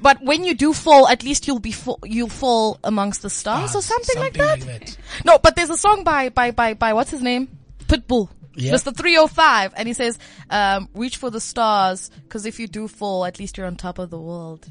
But 0.00 0.22
when 0.22 0.44
you 0.44 0.54
do 0.54 0.72
fall, 0.72 1.08
at 1.08 1.22
least 1.24 1.46
you'll 1.46 1.58
be 1.58 1.72
fall, 1.72 1.98
you'll 2.04 2.28
fall 2.28 2.78
amongst 2.84 3.22
the 3.22 3.30
stars 3.30 3.74
Ah, 3.74 3.78
or 3.78 3.82
something, 3.82 4.18
like, 4.18 4.34
that. 4.34 4.60
like 4.60 4.80
that. 4.80 4.96
No, 5.24 5.38
but 5.38 5.56
there's 5.56 5.70
a 5.70 5.76
song 5.78 6.04
by 6.04 6.28
by 6.28 6.50
by 6.50 6.74
by 6.74 6.92
what's 6.92 7.10
his 7.10 7.22
name? 7.22 7.48
Pitbull. 7.88 8.28
Yeah. 8.54 8.72
Mr. 8.72 8.94
305 8.96 9.74
and 9.76 9.86
he 9.88 9.94
says, 9.94 10.18
um, 10.50 10.88
reach 10.94 11.16
for 11.18 11.28
the 11.30 11.40
stars 11.40 12.10
cuz 12.28 12.46
if 12.46 12.58
you 12.60 12.66
do 12.66 12.88
fall, 12.88 13.24
at 13.24 13.38
least 13.38 13.56
you're 13.58 13.66
on 13.66 13.76
top 13.76 13.98
of 13.98 14.10
the 14.10 14.18
world. 14.20 14.66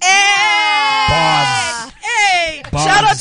Bars. 0.00 1.25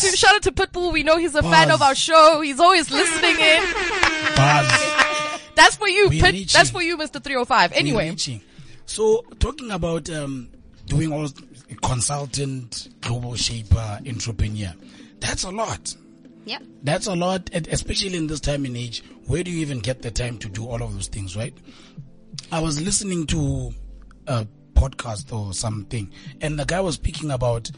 Hey! 0.01 0.09
Bars. 0.09 0.18
Shout 0.18 0.36
out 0.36 0.42
to 0.44 0.51
shout 0.51 0.57
out 0.57 0.69
to 0.69 0.80
Pitbull. 0.80 0.94
We 0.94 1.03
know 1.03 1.18
he's 1.18 1.36
a 1.36 1.44
fan 1.44 1.71
of 1.71 1.81
our 1.81 1.95
show. 1.95 2.42
He's 2.42 2.59
always 2.59 2.89
listening 2.92 3.36
in. 3.39 3.63
Bars. 4.36 4.68
That's 5.56 5.75
for 5.77 5.88
you, 5.88 6.09
We 6.09 6.19
Pit. 6.21 6.33
reaching. 6.33 6.57
That's 6.57 6.69
for 6.69 6.81
you, 6.81 6.97
Mr. 6.97 7.24
305. 7.24 7.71
Anyway. 7.74 8.15
So 8.86 9.24
talking 9.39 9.71
about 9.71 10.09
um, 10.09 10.50
doing 10.86 11.12
all 11.13 11.27
consultant, 11.81 12.89
global 13.01 13.36
shaper, 13.36 14.00
entrepreneur, 14.06 14.74
that's 15.19 15.44
a 15.44 15.50
lot. 15.51 15.95
Yeah. 16.45 16.59
That's 16.83 17.07
a 17.07 17.15
lot, 17.15 17.50
especially 17.53 18.18
in 18.18 18.27
this 18.27 18.39
time 18.39 18.65
and 18.65 18.77
age. 18.77 19.03
Where 19.27 19.44
do 19.44 19.50
you 19.50 19.59
even 19.62 19.80
get 19.80 20.01
the 20.03 20.12
time 20.12 20.38
to 20.39 20.50
do 20.50 20.68
all 20.68 20.83
of 20.83 20.94
those 20.94 21.07
things, 21.07 21.36
right? 21.36 21.53
I 22.51 22.59
was 22.59 22.80
listening 22.80 23.25
to 23.27 23.74
a 24.27 24.45
podcast 24.75 25.33
or 25.33 25.53
something, 25.53 26.12
and 26.42 26.59
the 26.59 26.65
guy 26.65 26.81
was 26.81 26.95
speaking 26.95 27.31
about 27.31 27.71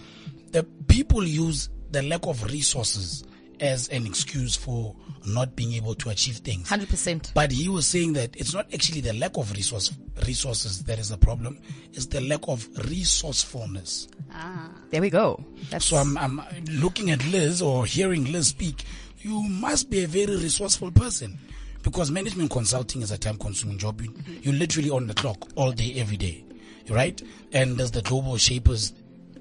the 0.52 0.64
people 0.88 1.24
use 1.24 1.70
the 1.92 2.02
lack 2.04 2.26
of 2.26 2.44
resources 2.52 3.24
as 3.60 3.88
an 3.90 4.06
excuse 4.06 4.56
for 4.56 4.96
not 5.26 5.56
being 5.56 5.74
able 5.74 5.96
to 5.96 6.10
achieve 6.10 6.38
things. 6.38 6.70
100%. 6.70 7.34
But 7.34 7.52
he 7.52 7.70
was 7.70 7.88
saying 7.88 8.14
that 8.14 8.36
it's 8.36 8.54
not 8.54 8.72
actually 8.74 9.02
the 9.02 9.14
lack 9.14 9.38
of 9.38 9.52
resource 9.52 9.94
resources 10.26 10.84
that 10.84 11.00
is 11.00 11.10
the 11.10 11.18
problem; 11.18 11.60
it's 11.94 12.06
the 12.08 12.22
lack 12.22 12.42
of 12.48 12.68
resourcefulness. 12.90 14.08
Ah, 14.32 14.70
there 14.90 15.02
we 15.02 15.10
go. 15.10 15.44
That's 15.70 15.86
So 15.86 15.98
I'm, 15.98 16.18
I'm 16.18 16.42
looking 16.72 17.12
at 17.12 17.26
Liz 17.28 17.62
or 17.62 17.86
hearing 17.86 18.32
Liz 18.32 18.48
speak. 18.50 18.84
You 19.20 19.42
must 19.44 19.90
be 19.90 20.04
a 20.04 20.08
very 20.08 20.36
resourceful 20.38 20.92
person 20.92 21.38
because 21.84 22.12
management 22.12 22.52
consulting 22.52 23.02
is 23.02 23.12
a 23.12 23.18
time 23.18 23.38
consuming 23.38 23.78
job. 23.78 24.02
You, 24.02 24.14
you're 24.42 24.54
literally 24.54 24.90
on 24.90 25.08
the 25.08 25.14
clock 25.14 25.50
all 25.56 25.72
day, 25.72 25.96
every 25.98 26.18
day, 26.18 26.46
right? 26.90 27.22
And 27.52 27.78
there's 27.78 27.92
the 27.92 28.02
Global 28.02 28.38
Shapers 28.38 28.94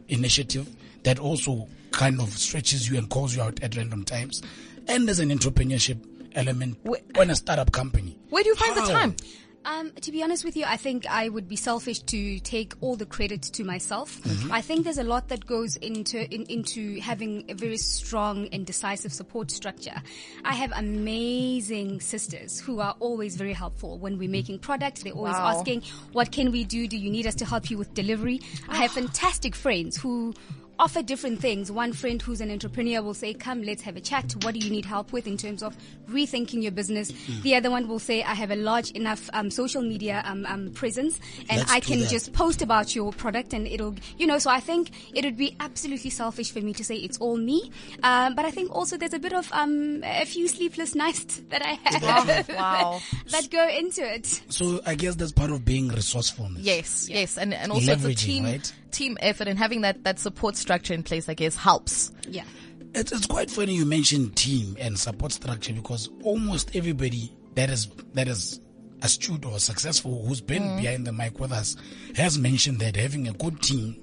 initiative 0.08 0.68
that 1.06 1.20
also 1.20 1.68
kind 1.92 2.20
of 2.20 2.28
stretches 2.36 2.90
you 2.90 2.98
and 2.98 3.08
calls 3.08 3.34
you 3.36 3.40
out 3.40 3.62
at 3.62 3.76
random 3.76 4.04
times. 4.04 4.42
And 4.88 5.06
there's 5.06 5.20
an 5.20 5.30
entrepreneurship 5.30 5.98
element 6.34 6.76
Wh- 6.86 7.18
on 7.18 7.30
a 7.30 7.36
startup 7.36 7.70
company. 7.70 8.18
Where 8.28 8.42
do 8.42 8.48
you 8.50 8.56
find 8.56 8.76
the 8.76 8.92
time? 8.92 9.16
Um, 9.64 9.90
to 10.02 10.12
be 10.12 10.22
honest 10.22 10.44
with 10.44 10.56
you, 10.56 10.64
I 10.64 10.76
think 10.76 11.06
I 11.06 11.28
would 11.28 11.48
be 11.48 11.56
selfish 11.56 11.98
to 12.00 12.38
take 12.40 12.74
all 12.80 12.94
the 12.94 13.06
credit 13.06 13.42
to 13.42 13.64
myself. 13.64 14.20
Mm-hmm. 14.22 14.52
I 14.52 14.60
think 14.60 14.84
there's 14.84 14.98
a 14.98 15.02
lot 15.04 15.26
that 15.28 15.44
goes 15.44 15.74
into 15.76 16.22
in, 16.32 16.42
into 16.44 17.00
having 17.00 17.44
a 17.48 17.54
very 17.54 17.76
strong 17.76 18.46
and 18.52 18.64
decisive 18.64 19.12
support 19.12 19.50
structure. 19.50 20.00
I 20.44 20.54
have 20.54 20.70
amazing 20.76 22.00
sisters 22.00 22.60
who 22.60 22.78
are 22.78 22.94
always 23.00 23.34
very 23.36 23.52
helpful 23.54 23.98
when 23.98 24.18
we're 24.18 24.30
making 24.30 24.60
products. 24.60 25.02
They're 25.02 25.12
always 25.14 25.34
Wow. 25.34 25.58
asking, 25.58 25.82
"What 26.12 26.30
can 26.30 26.52
we 26.52 26.62
do? 26.62 26.86
Do 26.86 26.96
you 26.96 27.10
need 27.10 27.26
us 27.26 27.34
to 27.36 27.44
help 27.44 27.68
you 27.70 27.76
with 27.78 27.92
delivery?" 27.94 28.40
I 28.68 28.76
have 28.76 28.92
fantastic 28.92 29.56
friends 29.56 29.96
who 29.96 30.32
offer 30.78 31.02
different 31.02 31.40
things. 31.40 31.70
One 31.70 31.92
friend 31.92 32.20
who's 32.20 32.40
an 32.40 32.50
entrepreneur 32.50 33.02
will 33.02 33.14
say, 33.14 33.34
come, 33.34 33.62
let's 33.62 33.82
have 33.82 33.96
a 33.96 34.00
chat. 34.00 34.34
What 34.44 34.54
do 34.54 34.60
you 34.60 34.70
need 34.70 34.84
help 34.84 35.12
with 35.12 35.26
in 35.26 35.36
terms 35.36 35.62
of 35.62 35.76
rethinking 36.08 36.62
your 36.62 36.72
business? 36.72 37.12
Mm. 37.12 37.42
The 37.42 37.54
other 37.56 37.70
one 37.70 37.88
will 37.88 37.98
say, 37.98 38.22
I 38.22 38.34
have 38.34 38.50
a 38.50 38.56
large 38.56 38.90
enough 38.92 39.30
um, 39.32 39.50
social 39.50 39.82
media 39.82 40.22
um, 40.24 40.46
um, 40.46 40.70
presence 40.70 41.18
and 41.48 41.58
Let's 41.58 41.72
I 41.72 41.80
can 41.80 42.00
that. 42.00 42.10
just 42.10 42.32
post 42.32 42.62
about 42.62 42.94
your 42.94 43.12
product 43.12 43.52
and 43.52 43.66
it'll, 43.66 43.94
you 44.18 44.26
know, 44.26 44.38
so 44.38 44.50
I 44.50 44.60
think 44.60 44.90
it 45.14 45.24
would 45.24 45.36
be 45.36 45.56
absolutely 45.60 46.10
selfish 46.10 46.50
for 46.52 46.60
me 46.60 46.72
to 46.74 46.84
say 46.84 46.96
it's 46.96 47.18
all 47.18 47.36
me. 47.36 47.70
Um, 48.02 48.34
but 48.34 48.44
I 48.44 48.50
think 48.50 48.74
also 48.74 48.96
there's 48.96 49.14
a 49.14 49.18
bit 49.18 49.32
of 49.32 49.50
um, 49.52 50.02
a 50.04 50.24
few 50.24 50.48
sleepless 50.48 50.94
nights 50.94 51.42
that 51.48 51.62
I 51.62 51.78
have 51.84 52.48
wow. 52.48 53.00
that 53.28 53.50
go 53.50 53.68
into 53.68 54.02
it. 54.02 54.26
So 54.48 54.80
I 54.86 54.94
guess 54.94 55.14
that's 55.14 55.32
part 55.32 55.50
of 55.50 55.64
being 55.64 55.88
resourceful. 55.88 56.50
Yes, 56.56 57.08
yes, 57.08 57.38
and 57.38 57.54
and 57.54 57.72
also 57.72 57.92
it's 57.92 58.04
a 58.04 58.14
team 58.14 58.44
right? 58.44 58.72
Team 58.96 59.16
effort 59.20 59.48
and 59.48 59.58
having 59.58 59.82
that 59.82 60.04
that 60.04 60.18
support 60.18 60.56
structure 60.56 60.94
in 60.94 61.02
place, 61.02 61.28
I 61.28 61.34
guess, 61.34 61.54
helps. 61.56 62.12
Yeah. 62.28 62.44
It's, 62.94 63.12
it's 63.12 63.26
quite 63.26 63.50
funny 63.50 63.74
you 63.74 63.84
mentioned 63.84 64.36
team 64.36 64.76
and 64.80 64.98
support 64.98 65.32
structure 65.32 65.74
because 65.74 66.08
almost 66.22 66.74
everybody 66.74 67.30
that 67.54 67.68
is 67.70 67.88
that 68.14 68.26
is 68.28 68.60
astute 69.02 69.44
or 69.44 69.58
successful, 69.58 70.24
who's 70.26 70.40
been 70.40 70.62
mm. 70.62 70.80
behind 70.80 71.06
the 71.06 71.12
mic 71.12 71.38
with 71.38 71.52
us, 71.52 71.76
has 72.16 72.38
mentioned 72.38 72.78
that 72.80 72.96
having 72.96 73.28
a 73.28 73.32
good 73.32 73.60
team 73.62 73.94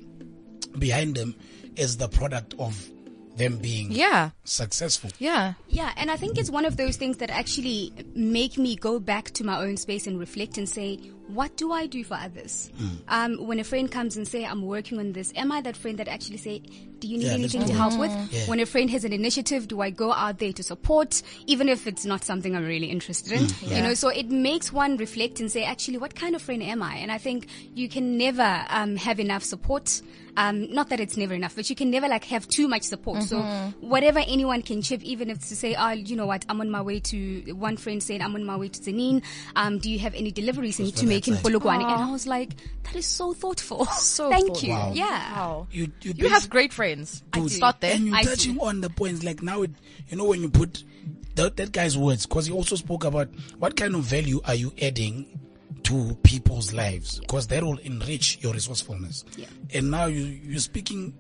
behind 0.78 1.16
them 1.16 1.36
is 1.76 1.98
the 1.98 2.08
product 2.08 2.54
of 2.60 2.90
them 3.36 3.58
being 3.58 3.92
Yeah. 3.92 4.30
successful. 4.44 5.10
Yeah. 5.18 5.54
Yeah, 5.68 5.92
and 5.98 6.12
I 6.12 6.18
think 6.18 6.38
it's 6.38 6.52
one 6.52 6.66
of 6.66 6.78
those 6.78 6.98
things 6.98 7.18
that 7.18 7.32
actually 7.32 7.92
make 8.16 8.58
me 8.58 8.76
go 8.76 9.00
back 9.00 9.32
to 9.32 9.44
my 9.44 9.58
own 9.58 9.78
space 9.78 10.06
and 10.06 10.20
reflect 10.20 10.58
and 10.60 10.70
say, 10.70 11.00
what 11.28 11.56
do 11.58 11.72
I 11.72 11.88
do 11.88 12.04
for 12.04 12.16
others? 12.16 12.70
Um, 13.08 13.48
when 13.48 13.60
a 13.60 13.64
friend 13.64 13.90
comes 13.92 14.18
and 14.18 14.28
say, 14.28 14.46
I'm 14.46 14.62
working 14.66 15.00
on 15.00 15.14
this, 15.14 15.32
am 15.36 15.52
I 15.52 15.62
that 15.62 15.78
friend 15.78 15.98
that 16.00 16.08
actually 16.08 16.38
say, 16.38 16.60
do 17.00 17.08
you 17.08 17.18
need 17.18 17.28
Yeah, 17.28 17.34
anything 17.34 17.66
to 17.66 17.74
help 17.74 17.98
with? 18.00 18.12
Yeah. 18.32 18.46
When 18.48 18.60
a 18.60 18.66
friend 18.66 18.90
has 18.90 19.04
an 19.04 19.14
initiative, 19.14 19.68
do 19.68 19.82
I 19.82 19.90
go 19.90 20.14
out 20.14 20.40
there 20.40 20.54
to 20.54 20.64
support, 20.64 21.22
even 21.48 21.70
if 21.70 21.88
it's 21.88 22.06
not 22.06 22.24
something 22.24 22.56
I'm 22.56 22.66
really 22.66 22.88
interested 22.88 23.34
in? 23.34 23.48
You 23.62 23.82
know, 23.84 23.94
so 23.94 24.10
it 24.10 24.30
makes 24.30 24.72
one 24.72 24.98
reflect 24.98 25.40
and 25.40 25.52
say, 25.52 25.64
actually, 25.64 25.98
what 25.98 26.16
kind 26.16 26.36
of 26.36 26.42
friend 26.42 26.64
am 26.64 26.82
I? 26.84 26.96
And 26.98 27.12
I 27.12 27.18
think 27.18 27.48
you 27.74 27.90
can 27.90 28.18
never 28.18 28.66
um, 28.70 28.96
have 28.96 29.20
enough 29.20 29.44
support. 29.44 30.02
Um, 30.36 30.74
not 30.74 30.90
that 30.90 31.00
it's 31.00 31.16
never 31.16 31.36
enough, 31.36 31.56
but 31.56 31.70
you 31.70 31.76
can 31.76 31.92
never 31.92 32.08
like 32.08 32.24
have 32.26 32.48
too 32.48 32.68
much 32.68 32.82
support. 32.84 33.22
So 33.22 33.40
whatever 33.82 34.18
anyone 34.20 34.64
can 34.64 34.82
chip, 34.82 35.04
even 35.04 35.30
if 35.30 35.40
to 35.50 35.56
say, 35.56 35.76
oh, 35.76 35.92
you 35.92 36.16
know 36.16 36.26
what, 36.26 36.44
I'm 36.50 36.60
on 36.60 36.72
my 36.72 36.82
way 36.82 37.00
to, 37.02 37.54
one 37.54 37.78
friend 37.78 38.02
said, 38.02 38.22
I'm 38.22 38.34
on 38.34 38.44
my 38.44 38.56
way 38.58 38.70
to 38.70 38.80
Zanin. 38.80 39.22
Um, 39.56 39.78
do 39.78 39.92
you 39.92 40.00
have 40.00 40.16
any 40.16 40.32
deliveries 40.32 40.80
need 40.80 40.96
to 40.96 41.06
for 41.22 41.32
make 41.32 41.44
in. 41.46 41.60
Polokwane? 41.60 41.84
And 41.84 42.04
I 42.04 42.12
was 42.12 42.26
like, 42.28 42.52
that 42.84 42.96
is 42.96 43.06
so 43.06 43.34
thoughtful. 43.34 43.86
So 43.98 44.30
Thank 44.32 44.48
thoughtful. 44.48 44.68
you. 44.70 44.74
Wow. 44.76 44.92
Yeah. 44.94 45.34
Wow. 45.36 45.68
You 45.72 45.92
you, 46.02 46.14
You 46.16 46.30
have 46.30 46.50
great 46.50 46.74
friends. 46.74 47.24
do. 47.32 47.48
Start 47.50 47.82
there. 47.82 47.96
And 47.96 48.08
you're 48.08 48.16
I 48.16 48.24
touching 48.24 48.60
on 48.60 48.82
the 48.82 48.90
points 48.90 49.24
like 49.24 49.42
now, 49.44 49.62
it, 49.64 49.72
you 50.10 50.18
know, 50.18 50.26
when 50.26 50.42
you 50.42 50.50
put 50.50 50.84
that, 51.36 51.58
that 51.58 51.72
guy's 51.72 51.98
words, 51.98 52.26
because 52.26 52.46
he 52.46 52.54
also 52.54 52.76
spoke 52.76 53.04
about 53.04 53.30
what 53.60 53.76
kind 53.76 53.96
of 53.96 54.02
value 54.02 54.40
are 54.46 54.56
you 54.56 54.72
adding 54.82 55.40
to 55.84 56.16
people's 56.24 56.74
lives, 56.74 57.20
because 57.20 57.48
that 57.48 57.64
will 57.64 57.78
enrich 57.80 58.38
your 58.42 58.54
resourcefulness. 58.54 59.26
Yeah. 59.36 59.48
And 59.74 59.92
now 59.92 60.06
you 60.06 60.22
you're 60.24 60.60
speaking 60.60 61.14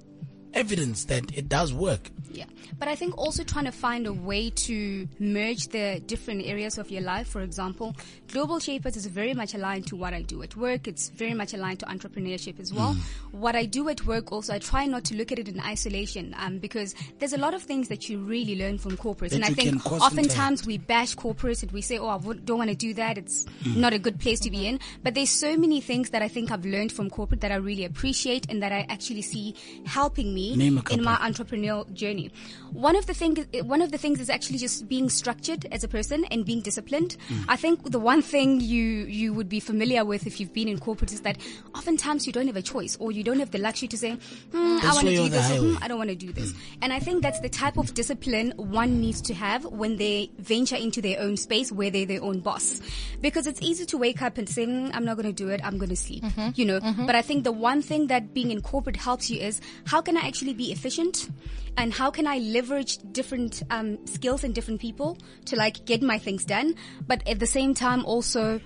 evidence 0.54 1.06
that 1.06 1.36
it 1.38 1.50
does 1.50 1.74
work. 1.74 2.10
Yeah. 2.32 2.46
But 2.80 2.88
I 2.88 2.96
think 2.96 3.18
also 3.18 3.44
trying 3.44 3.66
to 3.66 3.72
find 3.72 4.08
a 4.08 4.14
way 4.14 4.50
to 4.50 5.08
merge 5.20 5.68
the 5.68 6.02
different 6.06 6.46
areas 6.46 6.78
of 6.78 6.90
your 6.90 7.02
life. 7.02 7.28
For 7.28 7.42
example, 7.42 7.96
Global 8.32 8.60
Shapers 8.60 8.96
is 8.98 9.06
very 9.06 9.34
much 9.34 9.54
aligned 9.54 9.88
to 9.88 9.96
what 9.96 10.14
I 10.14 10.24
do 10.24 10.42
at 10.42 10.56
work. 10.56 10.88
It's 10.88 11.10
very 11.10 11.34
much 11.36 11.54
aligned 11.54 11.80
to 11.82 11.86
entrepreneurship 11.86 12.60
as 12.60 12.74
well. 12.74 12.96
What 13.32 13.56
I 13.56 13.66
do 13.66 13.88
at 13.90 14.06
work 14.06 14.32
also, 14.32 14.54
I 14.56 14.60
try 14.60 14.86
not 14.88 15.04
to 15.06 15.16
look 15.16 15.32
at 15.32 15.40
it 15.40 15.48
in 15.48 15.60
isolation, 15.60 16.36
um, 16.40 16.58
because 16.58 16.96
there's 17.20 17.34
a 17.34 17.38
lot 17.38 17.54
of 17.54 17.62
things 17.62 17.88
that 17.90 18.10
you 18.10 18.18
really 18.20 18.56
learn 18.58 18.80
from 18.80 18.98
corporates. 18.98 19.30
That 19.30 19.36
and 19.36 19.46
I 19.46 19.54
think 19.54 19.86
oftentimes 19.92 20.66
we 20.66 20.78
bash 20.80 21.16
corporates 21.16 21.62
and 21.62 21.72
we 21.72 21.82
say, 21.82 22.00
oh, 22.00 22.10
I 22.10 22.18
don't 22.18 22.58
want 22.58 22.72
to 22.72 22.76
do 22.76 22.94
that. 22.96 23.18
It's 23.18 23.46
not 23.66 23.94
a 23.94 24.00
good 24.00 24.20
place 24.20 24.40
to 24.42 24.52
be 24.52 24.68
in. 24.68 24.80
But 25.04 25.14
there's 25.14 25.30
so 25.30 25.56
many 25.56 25.80
things 25.80 26.10
that 26.10 26.24
I 26.24 26.28
think 26.28 26.52
I've 26.52 26.66
learned 26.66 26.92
from 26.92 27.10
corporate 27.10 27.42
that 27.42 27.52
I 27.52 27.56
really 27.56 27.86
appreciate 27.86 28.50
and 28.50 28.64
that 28.64 28.72
I 28.72 28.86
actually 28.90 29.22
see 29.22 29.56
helping 29.86 30.34
me 30.34 30.43
In 30.96 31.04
my 31.04 31.16
entrepreneurial 31.16 31.92
journey. 31.94 32.32
One 32.72 32.96
of 32.96 33.06
the 33.06 33.14
thing, 33.14 33.46
one 33.64 33.82
of 33.82 33.92
the 33.92 33.98
things 33.98 34.20
is 34.20 34.30
actually 34.30 34.58
just 34.58 34.88
being 34.90 35.10
structured 35.10 35.68
as 35.72 35.84
a 35.84 35.88
person 35.88 36.26
and 36.32 36.46
being 36.46 36.62
disciplined. 36.62 37.18
Mm. 37.30 37.46
I 37.48 37.56
think 37.56 37.92
the 37.92 38.00
one 38.00 38.22
thing 38.22 38.60
you 38.60 38.84
you 39.06 39.34
would 39.34 39.50
be 39.50 39.60
familiar 39.60 40.04
with 40.04 40.26
if 40.28 40.40
you've 40.40 40.54
been 40.54 40.68
in 40.68 40.80
corporate 40.80 41.12
is 41.12 41.22
that 41.22 41.38
oftentimes 41.76 42.26
you 42.28 42.34
don't 42.34 42.48
have 42.48 42.56
a 42.58 42.62
choice 42.62 42.98
or 43.00 43.12
you 43.12 43.24
don't 43.24 43.40
have 43.40 43.52
the 43.52 43.60
luxury 43.60 43.88
to 43.90 43.98
say, 43.98 44.12
hmm, 44.52 44.78
I 44.82 44.92
want 44.94 45.08
to 45.08 45.16
do 45.16 45.30
this, 45.30 45.52
or, 45.52 45.60
hmm, 45.60 45.78
I 45.82 45.88
don't 45.88 45.98
want 45.98 46.10
to 46.10 46.16
do 46.16 46.32
this. 46.34 46.54
And 46.82 46.92
I 46.92 47.00
think 47.00 47.22
that's 47.22 47.40
the 47.40 47.50
type 47.50 47.78
of 47.78 47.94
discipline 47.94 48.54
one 48.58 49.00
needs 49.00 49.22
to 49.22 49.34
have 49.34 49.66
when 49.66 49.98
they 49.98 50.30
venture 50.40 50.76
into 50.76 51.02
their 51.02 51.20
own 51.20 51.38
space 51.38 51.72
where 51.72 51.92
they're 51.92 52.06
their 52.06 52.24
own 52.24 52.40
boss. 52.40 52.82
Because 53.22 53.48
it's 53.48 53.62
easy 53.62 53.86
to 53.86 53.98
wake 53.98 54.22
up 54.22 54.38
and 54.38 54.50
say, 54.50 54.66
"Hmm, 54.66 54.90
I'm 54.94 55.06
not 55.06 55.16
going 55.18 55.28
to 55.28 55.44
do 55.44 55.50
it. 55.50 55.62
I'm 55.64 55.78
going 55.78 55.90
to 55.90 55.96
sleep. 55.96 56.24
You 56.56 56.66
know, 56.66 56.80
but 57.06 57.16
I 57.16 57.22
think 57.22 57.44
the 57.44 57.52
one 57.52 57.82
thing 57.82 58.08
that 58.08 58.34
being 58.34 58.52
in 58.52 58.62
corporate 58.62 58.98
helps 58.98 59.30
you 59.30 59.40
is 59.40 59.62
how 59.86 60.02
can 60.02 60.18
I 60.18 60.28
actually 60.34 60.56
be 60.56 60.72
efficient? 60.72 61.30
And 61.78 61.94
how 61.94 62.10
can 62.10 62.26
I 62.26 62.40
leverage 62.40 62.98
different 63.12 63.62
um, 63.70 64.00
skills 64.08 64.44
and 64.44 64.54
different 64.56 64.82
people 64.82 65.16
to 65.46 65.56
like 65.56 65.86
get 65.86 66.02
my 66.02 66.18
things 66.18 66.44
done? 66.44 66.74
But 67.06 67.22
at 67.28 67.38
the 67.40 67.46
same 67.46 67.76
time 67.76 68.04
also 68.04 68.60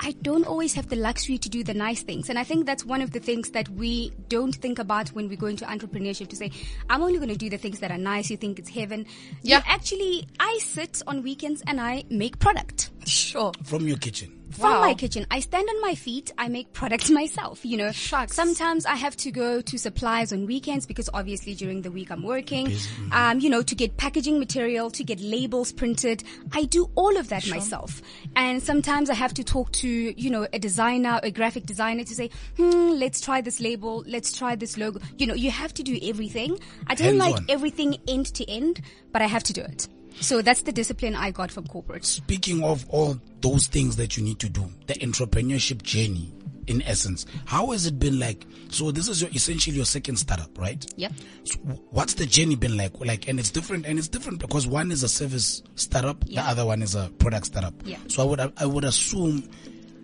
I 0.00 0.12
don't 0.20 0.44
always 0.44 0.74
have 0.74 0.88
the 0.88 0.96
luxury 0.96 1.38
to 1.38 1.48
do 1.48 1.62
the 1.62 1.74
nice 1.74 2.02
things. 2.02 2.28
And 2.28 2.36
I 2.36 2.42
think 2.42 2.66
that's 2.66 2.84
one 2.84 3.02
of 3.02 3.12
the 3.12 3.20
things 3.20 3.50
that 3.50 3.68
we 3.68 4.12
don't 4.28 4.52
think 4.52 4.80
about 4.80 5.10
when 5.10 5.28
we 5.28 5.36
go 5.36 5.46
into 5.46 5.64
entrepreneurship 5.64 6.28
to 6.30 6.34
say, 6.34 6.50
I'm 6.90 7.02
only 7.02 7.18
going 7.18 7.28
to 7.28 7.36
do 7.36 7.48
the 7.48 7.56
things 7.56 7.78
that 7.78 7.92
are 7.92 7.98
nice. 7.98 8.28
You 8.28 8.36
think 8.36 8.58
it's 8.58 8.70
heaven. 8.70 9.06
Yeah. 9.42 9.58
You 9.58 9.62
actually, 9.66 10.26
I 10.40 10.58
sit 10.60 11.02
on 11.06 11.22
weekends 11.22 11.62
and 11.68 11.80
I 11.80 12.02
make 12.10 12.40
product 12.40 12.90
Sure. 13.08 13.52
From 13.64 13.86
your 13.86 13.96
kitchen. 13.98 14.38
from 14.52 14.70
Wow. 14.70 14.80
my 14.82 14.92
kitchen. 14.92 15.24
I 15.30 15.40
stand 15.40 15.66
on 15.66 15.80
my 15.80 15.94
feet. 15.94 16.30
I 16.36 16.48
make 16.48 16.74
products 16.74 17.08
myself. 17.20 17.64
You 17.64 17.78
know, 17.78 17.90
Shucks. 17.90 18.34
sometimes 18.36 18.84
I 18.84 18.96
have 18.96 19.16
to 19.18 19.30
go 19.30 19.62
to 19.62 19.78
suppliers 19.78 20.30
on 20.30 20.44
weekends 20.46 20.84
because 20.84 21.08
obviously 21.14 21.54
during 21.54 21.80
the 21.80 21.90
week 21.90 22.10
I'm 22.10 22.22
working. 22.22 22.66
Busy. 22.66 22.90
Um, 23.12 23.40
you 23.40 23.48
know, 23.48 23.62
to 23.62 23.74
get 23.74 23.96
packaging 23.96 24.38
material, 24.38 24.90
to 24.90 25.04
get 25.04 25.20
labels 25.20 25.72
printed. 25.72 26.22
I 26.52 26.64
do 26.64 26.90
all 26.96 27.16
of 27.16 27.30
that 27.30 27.48
myself. 27.48 28.02
And 28.36 28.62
sometimes 28.62 29.08
I 29.08 29.14
have 29.14 29.32
to 29.34 29.42
talk 29.44 29.72
to, 29.72 29.88
you 29.88 30.28
know, 30.28 30.46
a 30.52 30.58
designer, 30.58 31.18
a 31.22 31.30
graphic 31.30 31.64
designer 31.64 32.04
to 32.04 32.14
say, 32.14 32.28
hmm, 32.58 32.90
let's 32.90 33.22
try 33.22 33.40
this 33.40 33.58
label. 33.58 34.04
Let's 34.06 34.36
try 34.36 34.54
this 34.54 34.76
logo. 34.76 35.00
You 35.16 35.26
know, 35.28 35.34
you 35.34 35.50
have 35.50 35.72
to 35.74 35.82
do 35.82 35.98
everything. 36.02 36.58
I 36.88 36.94
don't 36.94 37.16
like 37.16 37.36
Hands-on. 37.36 37.46
everything 37.56 37.96
end 38.06 38.26
to 38.34 38.48
end, 38.50 38.82
but 39.12 39.22
I 39.22 39.26
have 39.28 39.44
to 39.44 39.54
do 39.54 39.62
it. 39.62 39.88
So 40.20 40.42
that's 40.42 40.62
the 40.62 40.72
discipline 40.72 41.14
I 41.14 41.30
got 41.30 41.50
from 41.50 41.66
corporate. 41.66 42.04
Speaking 42.04 42.62
of 42.62 42.88
all 42.88 43.18
those 43.40 43.66
things 43.66 43.96
that 43.96 44.16
you 44.16 44.22
need 44.22 44.38
to 44.40 44.48
do, 44.48 44.68
the 44.86 44.94
entrepreneurship 44.94 45.82
journey, 45.82 46.32
in 46.68 46.80
essence, 46.82 47.26
how 47.44 47.72
has 47.72 47.86
it 47.86 47.98
been 47.98 48.18
like? 48.20 48.46
So 48.68 48.92
this 48.92 49.08
is 49.08 49.20
your 49.20 49.30
essentially 49.32 49.76
your 49.76 49.84
second 49.84 50.16
startup, 50.16 50.56
right? 50.58 50.84
Yep. 50.96 51.12
So 51.44 51.58
what's 51.90 52.14
the 52.14 52.24
journey 52.26 52.54
been 52.54 52.76
like? 52.76 52.98
Like, 53.04 53.28
and 53.28 53.40
it's 53.40 53.50
different, 53.50 53.84
and 53.84 53.98
it's 53.98 54.08
different 54.08 54.38
because 54.38 54.66
one 54.66 54.92
is 54.92 55.02
a 55.02 55.08
service 55.08 55.62
startup, 55.74 56.22
Yeah. 56.26 56.42
the 56.42 56.50
other 56.50 56.66
one 56.66 56.82
is 56.82 56.94
a 56.94 57.10
product 57.18 57.46
startup. 57.46 57.74
Yeah. 57.84 57.98
So 58.08 58.22
I 58.22 58.26
would, 58.26 58.52
I 58.58 58.66
would 58.66 58.84
assume, 58.84 59.48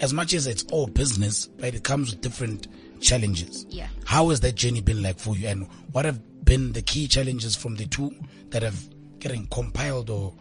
as 0.01 0.13
much 0.13 0.35
as 0.35 0.47
it's 0.49 0.65
all 0.73 0.87
business, 0.89 1.47
but 1.47 1.75
it 1.75 1.85
comes 1.85 2.11
with 2.11 2.21
different 2.23 2.67
challenges. 3.01 3.65
Yeah. 3.69 3.87
How 4.05 4.29
has 4.31 4.41
that 4.41 4.57
journey 4.57 4.81
been 4.81 5.01
like 5.03 5.21
for 5.21 5.37
you, 5.37 5.47
and 5.47 5.69
what 5.93 6.05
have 6.05 6.21
been 6.45 6.73
the 6.73 6.83
key 6.83 7.07
challenges 7.07 7.55
from 7.55 7.77
the 7.77 7.87
two 7.87 8.13
that 8.51 8.63
have 8.63 8.89
getting 9.21 9.47
compiled 9.47 10.11
or 10.11 10.35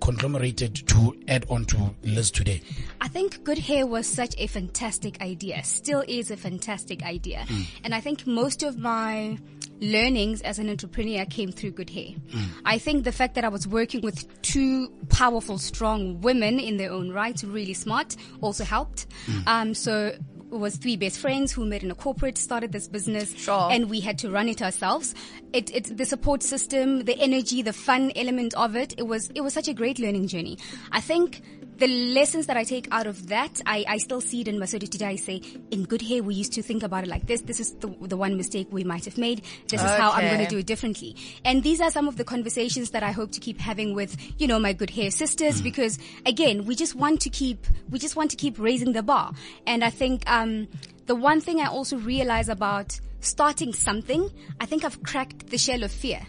conglomerated 0.00 0.74
to 0.88 1.16
add 1.28 1.46
on 1.48 1.64
to 1.66 1.94
Liz 2.02 2.30
today? 2.30 2.60
I 3.00 3.08
think 3.08 3.44
Good 3.44 3.58
Hair 3.58 3.86
was 3.86 4.06
such 4.06 4.34
a 4.38 4.46
fantastic 4.46 5.20
idea, 5.20 5.62
still 5.64 6.04
is 6.06 6.30
a 6.30 6.36
fantastic 6.36 7.02
idea. 7.02 7.44
Mm. 7.46 7.66
And 7.84 7.94
I 7.94 8.00
think 8.00 8.26
most 8.26 8.62
of 8.62 8.78
my 8.78 9.38
learnings 9.80 10.42
as 10.42 10.58
an 10.60 10.70
entrepreneur 10.70 11.24
came 11.24 11.50
through 11.50 11.72
Good 11.72 11.90
Hair. 11.90 12.14
Mm. 12.30 12.44
I 12.64 12.78
think 12.78 13.04
the 13.04 13.12
fact 13.12 13.34
that 13.34 13.44
I 13.44 13.48
was 13.48 13.66
working 13.66 14.00
with 14.00 14.42
two 14.42 14.88
powerful, 15.08 15.58
strong 15.58 16.20
women 16.20 16.60
in 16.60 16.76
their 16.76 16.92
own 16.92 17.10
right, 17.10 17.40
really 17.42 17.74
smart, 17.74 18.16
also 18.40 18.64
helped. 18.64 19.06
Mm. 19.26 19.46
Um, 19.46 19.74
so 19.74 20.16
was 20.58 20.76
three 20.76 20.96
best 20.96 21.18
friends 21.18 21.52
who 21.52 21.64
met 21.64 21.82
in 21.82 21.90
a 21.90 21.94
corporate, 21.94 22.38
started 22.38 22.72
this 22.72 22.88
business, 22.88 23.34
Sure. 23.36 23.68
and 23.70 23.88
we 23.90 24.00
had 24.00 24.18
to 24.18 24.30
run 24.30 24.48
it 24.48 24.62
ourselves. 24.62 25.14
It, 25.52 25.74
it, 25.74 25.96
the 25.96 26.04
support 26.04 26.42
system, 26.42 27.04
the 27.04 27.18
energy, 27.18 27.62
the 27.62 27.72
fun 27.72 28.12
element 28.16 28.54
of 28.54 28.76
it, 28.76 28.94
it 28.98 29.06
was, 29.06 29.30
it 29.34 29.40
was 29.40 29.52
such 29.54 29.68
a 29.68 29.74
great 29.74 29.98
learning 29.98 30.28
journey. 30.28 30.58
I 30.90 31.00
think 31.00 31.42
the 31.82 31.88
lessons 31.88 32.46
that 32.46 32.56
I 32.56 32.62
take 32.62 32.86
out 32.92 33.08
of 33.08 33.26
that, 33.26 33.60
I, 33.66 33.84
I 33.88 33.98
still 33.98 34.20
see 34.20 34.42
it 34.42 34.46
in 34.46 34.56
Masodi 34.56 34.88
today. 34.88 35.06
I 35.06 35.16
say, 35.16 35.42
in 35.72 35.82
good 35.82 36.00
hair, 36.00 36.22
we 36.22 36.32
used 36.32 36.52
to 36.52 36.62
think 36.62 36.84
about 36.84 37.02
it 37.02 37.08
like 37.08 37.26
this. 37.26 37.40
This 37.40 37.58
is 37.58 37.72
the, 37.80 37.88
the 38.02 38.16
one 38.16 38.36
mistake 38.36 38.68
we 38.70 38.84
might 38.84 39.04
have 39.04 39.18
made. 39.18 39.42
This 39.66 39.82
is 39.82 39.90
how 39.90 40.12
I'm 40.12 40.28
going 40.28 40.44
to 40.44 40.46
do 40.46 40.58
it 40.58 40.66
differently. 40.66 41.16
And 41.44 41.64
these 41.64 41.80
are 41.80 41.90
some 41.90 42.06
of 42.06 42.18
the 42.18 42.22
conversations 42.22 42.90
that 42.90 43.02
I 43.02 43.10
hope 43.10 43.32
to 43.32 43.40
keep 43.40 43.58
having 43.58 43.96
with, 43.96 44.16
you 44.40 44.46
know, 44.46 44.60
my 44.60 44.72
good 44.72 44.90
hair 44.90 45.10
sisters 45.10 45.60
because 45.60 45.98
again, 46.24 46.66
we 46.66 46.76
just 46.76 46.94
want 46.94 47.20
to 47.22 47.30
keep, 47.30 47.66
we 47.90 47.98
just 47.98 48.14
want 48.14 48.30
to 48.30 48.36
keep 48.36 48.60
raising 48.60 48.92
the 48.92 49.02
bar. 49.02 49.32
And 49.66 49.82
I 49.82 49.90
think, 49.90 50.22
um, 50.30 50.68
the 51.06 51.16
one 51.16 51.40
thing 51.40 51.58
I 51.60 51.66
also 51.66 51.96
realize 51.96 52.48
about 52.48 53.00
starting 53.18 53.72
something, 53.72 54.30
I 54.60 54.66
think 54.66 54.84
I've 54.84 55.02
cracked 55.02 55.48
the 55.48 55.58
shell 55.58 55.82
of 55.82 55.90
fear. 55.90 56.20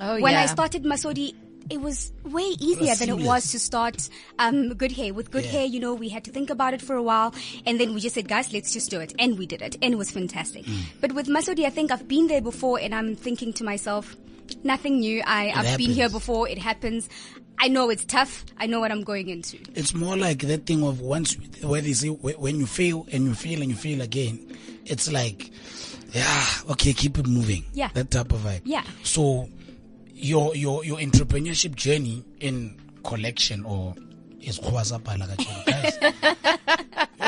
Oh, 0.00 0.20
when 0.20 0.34
I 0.34 0.46
started 0.46 0.82
Masodi, 0.82 1.32
it 1.70 1.80
was 1.80 2.12
way 2.24 2.42
easier 2.60 2.94
than 2.94 3.08
it 3.08 3.24
was 3.24 3.50
to 3.52 3.58
start 3.58 4.08
um, 4.38 4.74
Good 4.74 4.92
Hair. 4.92 5.14
With 5.14 5.30
Good 5.30 5.44
Yeah. 5.44 5.50
Hair, 5.52 5.66
you 5.66 5.80
know, 5.80 5.94
we 5.94 6.08
had 6.08 6.24
to 6.24 6.30
think 6.30 6.50
about 6.50 6.74
it 6.74 6.82
for 6.82 6.94
a 6.96 7.02
while, 7.02 7.34
and 7.64 7.80
then 7.80 7.94
we 7.94 8.00
just 8.00 8.14
said, 8.14 8.28
guys, 8.28 8.52
let's 8.52 8.72
just 8.72 8.90
do 8.90 9.00
it, 9.00 9.14
and 9.18 9.38
we 9.38 9.46
did 9.46 9.62
it, 9.62 9.76
and 9.82 9.92
it 9.92 9.96
was 9.96 10.10
fantastic. 10.10 10.64
Mm. 10.64 10.82
But 11.00 11.12
with 11.12 11.26
Masodi, 11.26 11.64
I 11.64 11.70
think 11.70 11.90
I've 11.90 12.06
been 12.08 12.26
there 12.28 12.42
before, 12.42 12.78
and 12.80 12.94
I'm 12.94 13.14
thinking 13.16 13.52
to 13.54 13.64
myself, 13.64 14.16
nothing 14.62 15.00
new. 15.00 15.22
I, 15.26 15.50
I've 15.54 15.78
been 15.78 15.90
here 15.90 16.08
before. 16.08 16.48
It 16.48 16.58
happens. 16.58 17.08
I 17.58 17.68
know 17.68 17.88
it's 17.90 18.04
tough. 18.04 18.44
I 18.58 18.66
know 18.66 18.80
what 18.80 18.92
I'm 18.92 19.02
going 19.02 19.28
into. 19.28 19.58
It's 19.74 19.94
more 19.94 20.16
like 20.16 20.40
that 20.40 20.66
thing 20.66 20.82
of 20.84 21.00
once 21.00 21.36
where 21.62 21.80
they 21.80 21.94
say 21.94 22.08
when 22.08 22.60
you 22.60 22.66
fail 22.66 23.06
and 23.10 23.24
you 23.24 23.34
fail 23.34 23.62
and 23.62 23.70
you 23.70 23.76
fail 23.76 24.02
again, 24.02 24.56
it's 24.84 25.10
like, 25.10 25.50
yeah, 26.12 26.44
okay, 26.70 26.92
keep 26.92 27.18
it 27.18 27.26
moving. 27.26 27.64
Yeah. 27.72 27.88
that 27.94 28.10
type 28.10 28.32
of 28.32 28.40
vibe. 28.40 28.60
Yeah. 28.64 28.84
So 29.02 29.48
your 30.16 30.56
your 30.56 30.84
your 30.84 30.98
entrepreneurship 30.98 31.74
journey 31.74 32.24
in 32.40 32.80
collection 33.04 33.64
or 33.64 33.94
is 34.40 34.58
guys. 35.66 35.98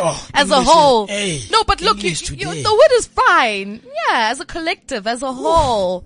Oh, 0.00 0.28
as 0.32 0.48
a 0.50 0.54
English 0.54 0.60
is- 0.60 0.72
whole. 0.72 1.06
hey, 1.08 1.42
no, 1.50 1.64
but 1.64 1.80
look, 1.80 2.00
you, 2.04 2.10
you, 2.10 2.62
the 2.62 2.72
word 2.72 2.92
is 2.98 3.08
fine. 3.08 3.82
Yeah, 3.84 4.30
as 4.30 4.38
a 4.38 4.44
collective, 4.44 5.08
as 5.08 5.22
a 5.24 5.32
whole. 5.32 6.04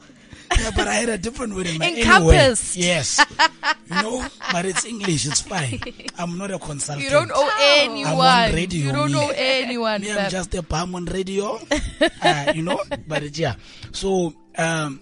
Yeah, 0.58 0.70
but 0.74 0.88
I 0.88 0.94
had 0.94 1.08
a 1.10 1.18
different 1.18 1.54
word 1.54 1.66
in 1.66 1.78
my 1.78 1.88
Encompassed. 1.90 2.76
Anyway, 2.76 2.88
yes. 2.88 3.24
you 3.90 4.02
know, 4.02 4.26
but 4.50 4.64
it's 4.64 4.84
English. 4.86 5.26
It's 5.26 5.42
fine. 5.42 5.80
I'm 6.16 6.38
not 6.38 6.50
a 6.50 6.58
consultant. 6.58 7.04
You 7.04 7.10
don't 7.10 7.30
owe 7.34 7.50
anyone. 7.60 8.16
I'm 8.16 8.48
on 8.50 8.54
radio, 8.54 8.86
you 8.86 8.92
don't 8.92 9.12
me. 9.12 9.18
owe 9.18 9.32
anyone. 9.34 10.00
Me, 10.00 10.12
I'm 10.12 10.30
just 10.30 10.54
a 10.54 10.62
palm 10.62 10.94
on 10.94 11.04
radio. 11.06 11.58
uh, 12.22 12.52
you 12.54 12.62
know, 12.62 12.80
but 13.06 13.36
yeah. 13.36 13.56
So, 13.92 14.32
um, 14.56 15.00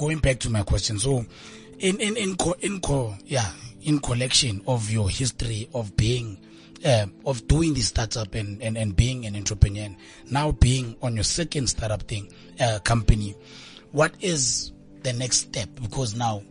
going 0.00 0.18
back 0.18 0.38
to 0.40 0.48
my 0.48 0.62
question. 0.62 0.98
So, 0.98 1.26
in, 1.78 2.00
in, 2.00 2.16
in, 2.16 2.34
co- 2.36 2.56
in, 2.60 2.80
co- 2.80 3.14
yeah, 3.26 3.50
in 3.82 3.98
collection 4.00 4.62
of 4.66 4.90
your 4.90 5.10
history 5.10 5.68
of 5.74 5.94
being, 5.94 6.38
um, 6.86 7.12
of 7.26 7.46
doing 7.46 7.74
this 7.74 7.88
startup 7.88 8.34
and, 8.34 8.62
and, 8.62 8.78
and 8.78 8.96
being 8.96 9.26
an 9.26 9.36
entrepreneur, 9.36 9.94
now 10.30 10.52
being 10.52 10.96
on 11.02 11.16
your 11.16 11.24
second 11.24 11.66
startup 11.66 12.02
thing, 12.04 12.32
uh, 12.58 12.78
company, 12.82 13.36
what 13.92 14.14
is 14.20 14.72
the 15.02 15.12
next 15.12 15.36
step? 15.36 15.68
Because 15.82 16.14
now, 16.14 16.42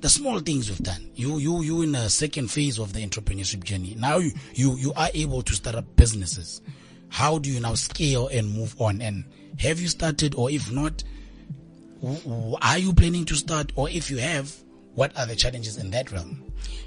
the 0.00 0.08
small 0.08 0.40
things 0.40 0.68
you've 0.68 0.78
done, 0.78 1.08
you, 1.14 1.38
you, 1.38 1.62
you 1.62 1.82
in 1.82 1.94
a 1.94 2.10
second 2.10 2.50
phase 2.50 2.80
of 2.80 2.92
the 2.92 3.06
entrepreneurship 3.06 3.62
journey. 3.62 3.94
Now 3.96 4.18
you, 4.18 4.32
you, 4.52 4.76
you 4.78 4.92
are 4.94 5.10
able 5.14 5.42
to 5.42 5.54
start 5.54 5.76
up 5.76 5.84
businesses. 5.94 6.60
How 7.08 7.38
do 7.38 7.52
you 7.52 7.60
now 7.60 7.74
scale 7.74 8.26
and 8.26 8.52
move 8.52 8.74
on? 8.80 9.00
And 9.00 9.24
have 9.60 9.80
you 9.80 9.86
started, 9.86 10.34
or 10.34 10.50
if 10.50 10.72
not, 10.72 11.04
are 12.62 12.78
you 12.78 12.92
planning 12.92 13.24
to 13.26 13.34
start? 13.34 13.72
Or 13.76 13.88
if 13.88 14.10
you 14.10 14.18
have, 14.18 14.54
what 14.94 15.16
are 15.18 15.26
the 15.26 15.36
challenges 15.36 15.76
in 15.76 15.90
that 15.90 16.10
realm? 16.12 16.42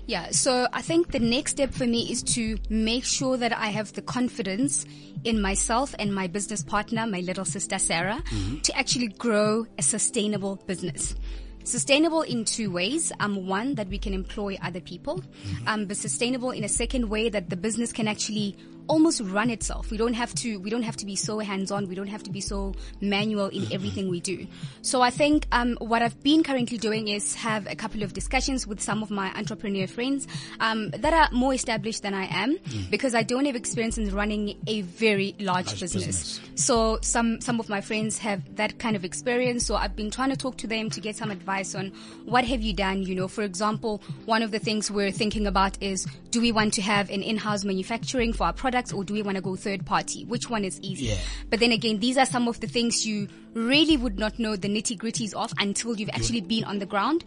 Yeah, 0.07 0.31
so 0.31 0.67
I 0.73 0.81
think 0.81 1.11
the 1.11 1.19
next 1.19 1.51
step 1.51 1.71
for 1.71 1.85
me 1.85 2.11
is 2.11 2.23
to 2.23 2.57
make 2.69 3.05
sure 3.05 3.37
that 3.37 3.55
I 3.55 3.67
have 3.67 3.93
the 3.93 4.01
confidence 4.01 4.85
in 5.23 5.41
myself 5.41 5.93
and 5.99 6.13
my 6.13 6.25
business 6.27 6.63
partner, 6.63 7.05
my 7.05 7.19
little 7.19 7.45
sister 7.45 7.77
Sarah, 7.77 8.23
to 8.63 8.77
actually 8.77 9.09
grow 9.09 9.67
a 9.77 9.83
sustainable 9.83 10.55
business. 10.65 11.15
Sustainable 11.63 12.23
in 12.23 12.45
two 12.45 12.71
ways. 12.71 13.11
Um, 13.19 13.45
one, 13.45 13.75
that 13.75 13.89
we 13.89 13.99
can 13.99 14.13
employ 14.13 14.57
other 14.63 14.81
people. 14.81 15.21
Um, 15.67 15.85
but 15.85 15.97
sustainable 15.97 16.49
in 16.49 16.63
a 16.63 16.69
second 16.69 17.09
way 17.09 17.29
that 17.29 17.51
the 17.51 17.57
business 17.57 17.93
can 17.93 18.07
actually 18.07 18.57
almost 18.89 19.22
run 19.22 19.50
itself. 19.50 19.91
We 19.91 19.98
don't 19.98 20.15
have 20.15 20.34
to, 20.36 20.60
we 20.60 20.69
don't 20.69 20.84
have 20.84 20.98
to 20.98 21.05
be 21.05 21.15
so 21.15 21.39
hands-on. 21.39 21.88
We 21.88 21.96
don't 21.96 22.08
have 22.08 22.24
to 22.24 22.31
be 22.31 22.41
so 22.41 22.74
manual 23.00 23.48
in 23.48 23.72
everything 23.72 24.10
we 24.10 24.19
do. 24.19 24.48
So 24.81 25.01
I 25.01 25.12
think, 25.12 25.48
um, 25.51 25.77
what 25.79 26.01
I've 26.01 26.22
been 26.24 26.43
currently 26.43 26.77
doing 26.77 27.08
is 27.08 27.36
have 27.36 27.67
a 27.67 27.75
couple 27.75 28.03
of 28.03 28.13
discussions 28.13 28.67
with 28.67 28.81
some 28.81 29.03
of 29.03 29.12
my 29.12 29.31
entrepreneur 29.38 29.88
friends, 29.88 30.27
um, 30.60 30.89
that 30.89 31.13
are 31.13 31.29
more 31.31 31.53
established 31.53 32.01
than 32.03 32.13
I 32.13 32.25
am 32.25 32.58
because 32.89 33.15
I 33.15 33.24
don't 33.24 33.46
have 33.46 33.55
experience 33.55 33.98
in 33.98 34.13
running 34.13 34.58
a 34.67 34.81
very 34.81 35.36
large, 35.39 35.67
Large 35.67 35.79
business. 35.79 36.05
business. 36.05 36.39
So 36.55 37.00
some, 37.01 37.39
some 37.41 37.60
of 37.60 37.69
my 37.69 37.81
friends 37.81 38.17
have 38.17 38.55
that 38.55 38.79
kind 38.79 38.96
of 38.96 39.05
experience. 39.05 39.65
So 39.65 39.75
I've 39.75 39.96
been 39.96 40.10
trying 40.10 40.31
to 40.31 40.38
talk 40.38 40.58
to 40.58 40.67
them 40.67 40.89
to 40.89 41.00
get 41.00 41.15
some 41.15 41.29
advice 41.29 41.75
on 41.75 41.93
what 42.25 42.43
have 42.46 42.62
you 42.62 42.74
done? 42.74 43.03
You 43.03 43.13
know, 43.15 43.27
for 43.27 43.43
example, 43.43 44.01
one 44.25 44.41
of 44.41 44.50
the 44.51 44.60
things 44.60 44.89
we're 44.89 45.12
thinking 45.12 45.46
about 45.46 45.77
is 45.81 46.08
do 46.31 46.41
we 46.41 46.51
want 46.51 46.74
to 46.75 46.81
have 46.81 47.09
an 47.09 47.24
in-house 47.24 47.63
manufacturing 47.63 48.33
for 48.33 48.45
our 48.45 48.53
products 48.53 48.93
or 48.93 49.03
do 49.03 49.13
we 49.13 49.21
want 49.21 49.36
to 49.36 49.41
go 49.41 49.55
third 49.55 49.86
party? 49.86 50.25
Which 50.25 50.50
one 50.50 50.63
is 50.63 50.79
easier? 50.81 51.13
Yeah. 51.13 51.21
But 51.50 51.59
then 51.59 51.71
again, 51.71 52.00
these 52.00 52.17
are 52.17 52.25
some 52.25 52.48
of 52.48 52.59
the 52.59 52.67
things 52.67 53.05
you 53.05 53.27
really 53.53 53.98
would 53.98 54.19
not 54.19 54.38
know 54.38 54.55
the 54.55 54.67
nitty 54.67 54.98
gritties 54.98 55.33
of 55.33 55.53
until 55.57 55.95
you've 55.95 56.09
actually 56.09 56.41
been 56.41 56.63
on 56.65 56.79
the 56.79 56.86
ground. 56.86 57.24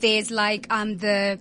There's 0.00 0.30
like, 0.30 0.66
um, 0.70 0.96
the, 0.96 1.38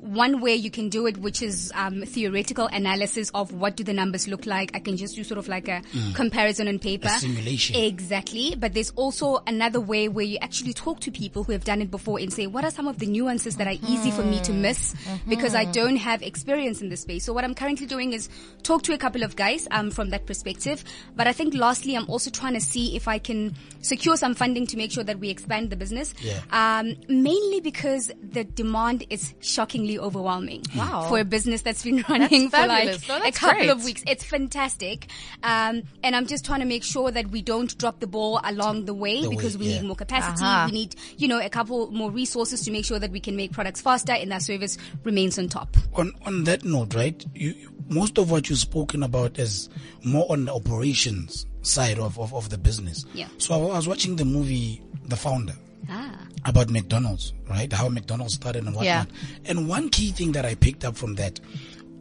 one 0.00 0.40
way 0.40 0.54
you 0.54 0.70
can 0.70 0.88
do 0.88 1.06
it, 1.06 1.18
which 1.18 1.42
is 1.42 1.72
um, 1.74 2.02
theoretical 2.02 2.66
analysis 2.66 3.30
of 3.34 3.52
what 3.52 3.76
do 3.76 3.84
the 3.84 3.92
numbers 3.92 4.26
look 4.28 4.46
like. 4.46 4.70
I 4.74 4.80
can 4.80 4.96
just 4.96 5.14
do 5.14 5.24
sort 5.24 5.38
of 5.38 5.48
like 5.48 5.68
a 5.68 5.82
comparison 6.14 6.68
on 6.68 6.78
paper. 6.78 7.08
Mm. 7.08 7.16
A 7.16 7.20
simulation. 7.20 7.76
Exactly. 7.76 8.54
But 8.56 8.74
there's 8.74 8.90
also 8.96 9.42
another 9.46 9.80
way 9.80 10.08
where 10.08 10.24
you 10.24 10.38
actually 10.40 10.72
talk 10.72 11.00
to 11.00 11.10
people 11.10 11.44
who 11.44 11.52
have 11.52 11.64
done 11.64 11.82
it 11.82 11.90
before 11.90 12.18
and 12.18 12.32
say, 12.32 12.46
what 12.46 12.64
are 12.64 12.70
some 12.70 12.88
of 12.88 12.98
the 12.98 13.06
nuances 13.06 13.56
that 13.56 13.66
are 13.66 13.78
easy 13.88 14.10
for 14.10 14.22
me 14.22 14.40
to 14.40 14.52
miss 14.52 14.94
because 15.28 15.54
I 15.54 15.64
don't 15.64 15.96
have 15.96 16.22
experience 16.22 16.80
in 16.80 16.88
this 16.88 17.02
space. 17.02 17.24
So 17.24 17.32
what 17.32 17.44
I'm 17.44 17.54
currently 17.54 17.86
doing 17.86 18.12
is 18.12 18.28
talk 18.62 18.82
to 18.84 18.94
a 18.94 18.98
couple 18.98 19.22
of 19.22 19.36
guys 19.36 19.68
um, 19.70 19.90
from 19.90 20.10
that 20.10 20.26
perspective. 20.26 20.84
But 21.16 21.26
I 21.26 21.32
think 21.32 21.54
lastly, 21.54 21.96
I'm 21.96 22.08
also 22.08 22.30
trying 22.30 22.54
to 22.54 22.60
see 22.60 22.96
if 22.96 23.08
I 23.08 23.18
can 23.18 23.54
secure 23.82 24.16
some 24.16 24.34
funding 24.34 24.66
to 24.68 24.76
make 24.76 24.92
sure 24.92 25.04
that 25.04 25.18
we 25.18 25.30
expand 25.30 25.70
the 25.70 25.76
business. 25.76 26.14
Yeah. 26.20 26.40
Um, 26.50 26.96
mainly 27.08 27.60
because 27.60 28.10
the 28.22 28.44
demand 28.44 29.04
is 29.10 29.34
shockingly 29.40 29.89
overwhelming. 29.98 30.62
Wow. 30.76 31.06
For 31.08 31.18
a 31.18 31.24
business 31.24 31.62
that's 31.62 31.82
been 31.82 32.04
running 32.08 32.50
for 32.50 32.58
like 32.66 33.00
fabulous. 33.00 33.08
No, 33.08 33.16
a 33.22 33.32
couple 33.32 33.56
great. 33.58 33.70
of 33.70 33.84
weeks. 33.84 34.02
It's 34.06 34.24
fantastic. 34.24 35.08
Um, 35.42 35.82
and 36.02 36.14
I'm 36.14 36.26
just 36.26 36.44
trying 36.44 36.60
to 36.60 36.66
make 36.66 36.84
sure 36.84 37.10
that 37.10 37.30
we 37.30 37.42
don't 37.42 37.76
drop 37.78 38.00
the 38.00 38.06
ball 38.06 38.40
along 38.44 38.84
the 38.84 38.94
way 38.94 39.22
The 39.22 39.28
way, 39.30 39.36
because 39.36 39.58
we 39.58 39.66
yeah. 39.68 39.80
need 39.80 39.86
more 39.86 39.96
capacity. 39.96 40.44
Uh-huh. 40.44 40.66
We 40.66 40.72
need, 40.72 40.96
you 41.16 41.28
know, 41.28 41.40
a 41.40 41.48
couple 41.50 41.90
more 41.90 42.10
resources 42.10 42.60
to 42.62 42.70
make 42.70 42.84
sure 42.84 42.98
that 42.98 43.10
we 43.10 43.20
can 43.20 43.36
make 43.36 43.52
products 43.52 43.80
faster 43.80 44.12
and 44.12 44.30
that 44.30 44.42
service 44.42 44.78
remains 45.04 45.38
on 45.38 45.48
top. 45.48 45.76
on 45.94 46.12
on 46.26 46.44
that 46.44 46.64
note, 46.64 46.94
right? 46.94 47.24
You, 47.34 47.50
you- 47.50 47.70
most 47.88 48.18
of 48.18 48.30
what 48.30 48.48
you've 48.48 48.58
spoken 48.60 49.02
about 49.02 49.36
is 49.40 49.68
more 50.04 50.24
on 50.30 50.44
the 50.44 50.54
operations 50.54 51.44
side 51.62 51.98
of, 51.98 52.16
of, 52.20 52.32
of 52.32 52.48
the 52.48 52.56
business. 52.56 53.04
Yeah. 53.14 53.26
So 53.38 53.52
I 53.54 53.76
was 53.76 53.88
watching 53.88 54.14
the 54.14 54.24
movie 54.24 54.80
The 55.06 55.16
Founder 55.16 55.54
Ah. 55.88 56.26
about 56.44 56.70
McDonald's, 56.70 57.32
right? 57.48 57.72
How 57.72 57.88
McDonald's 57.88 58.34
started 58.34 58.64
and 58.64 58.74
whatnot. 58.74 58.84
Yeah. 58.84 59.04
And 59.46 59.68
one 59.68 59.88
key 59.88 60.12
thing 60.12 60.32
that 60.32 60.44
I 60.44 60.54
picked 60.54 60.84
up 60.84 60.96
from 60.96 61.14
that, 61.16 61.40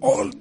all 0.02 0.32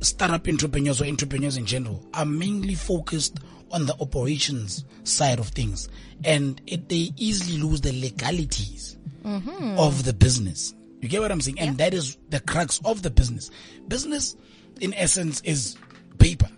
startup 0.00 0.46
entrepreneurs 0.48 1.00
or 1.02 1.06
entrepreneurs 1.06 1.56
in 1.56 1.66
general 1.66 2.04
are 2.14 2.24
mainly 2.24 2.74
focused 2.74 3.38
on 3.70 3.86
the 3.86 3.94
operations 4.00 4.84
side 5.04 5.38
of 5.38 5.48
things, 5.48 5.88
and 6.24 6.60
it, 6.66 6.88
they 6.88 7.12
easily 7.16 7.60
lose 7.60 7.80
the 7.80 7.92
legalities 7.92 8.96
of 9.76 10.04
the 10.04 10.12
business. 10.12 10.74
You 11.00 11.08
get 11.08 11.20
what 11.20 11.30
I'm 11.30 11.40
saying? 11.40 11.60
And 11.60 11.78
that 11.78 11.94
is 11.94 12.16
the 12.30 12.40
crux 12.40 12.80
of 12.84 13.02
the 13.02 13.10
business. 13.10 13.50
Business, 13.86 14.36
in 14.80 14.94
essence, 14.94 15.40
is 15.42 15.76
paper. 16.18 16.48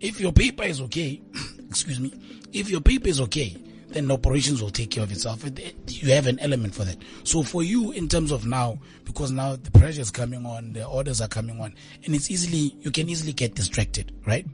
If 0.00 0.20
your 0.20 0.32
paper 0.32 0.62
is 0.62 0.80
okay, 0.82 1.20
excuse 1.68 2.00
me, 2.00 2.14
if 2.52 2.70
your 2.70 2.80
paper 2.80 3.08
is 3.08 3.20
okay, 3.22 3.56
then 3.92 4.10
operations 4.10 4.62
will 4.62 4.70
take 4.70 4.90
care 4.90 5.02
of 5.02 5.12
itself. 5.12 5.44
It- 5.44 5.58
it- 5.58 6.02
You 6.02 6.12
have 6.12 6.26
an 6.26 6.38
element 6.40 6.74
for 6.74 6.84
that. 6.84 6.98
So 7.24 7.42
for 7.42 7.62
you, 7.62 7.92
in 7.92 8.08
terms 8.08 8.30
of 8.30 8.44
now, 8.44 8.78
because 9.04 9.30
now 9.30 9.56
the 9.56 9.70
pressure 9.70 10.00
is 10.00 10.10
coming 10.10 10.44
on, 10.46 10.72
the 10.72 10.84
orders 10.84 11.20
are 11.20 11.28
coming 11.28 11.60
on, 11.60 11.74
and 12.04 12.14
it's 12.14 12.30
easily, 12.30 12.74
you 12.82 12.90
can 12.90 13.08
easily 13.08 13.32
get 13.32 13.54
distracted, 13.54 14.12
right? 14.26 14.46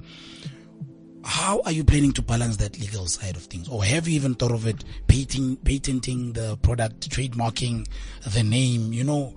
How 1.24 1.60
are 1.64 1.72
you 1.72 1.84
planning 1.84 2.12
to 2.12 2.22
balance 2.22 2.56
that 2.56 2.78
legal 2.80 3.06
side 3.06 3.36
of 3.36 3.42
things? 3.42 3.68
Or 3.68 3.84
have 3.84 4.08
you 4.08 4.14
even 4.14 4.34
thought 4.34 4.52
of 4.52 4.66
it, 4.66 4.84
patenting, 5.06 5.56
patenting 5.56 6.32
the 6.32 6.56
product, 6.58 7.10
trademarking 7.10 7.86
the 8.32 8.42
name, 8.42 8.92
you 8.92 9.04
know? 9.04 9.34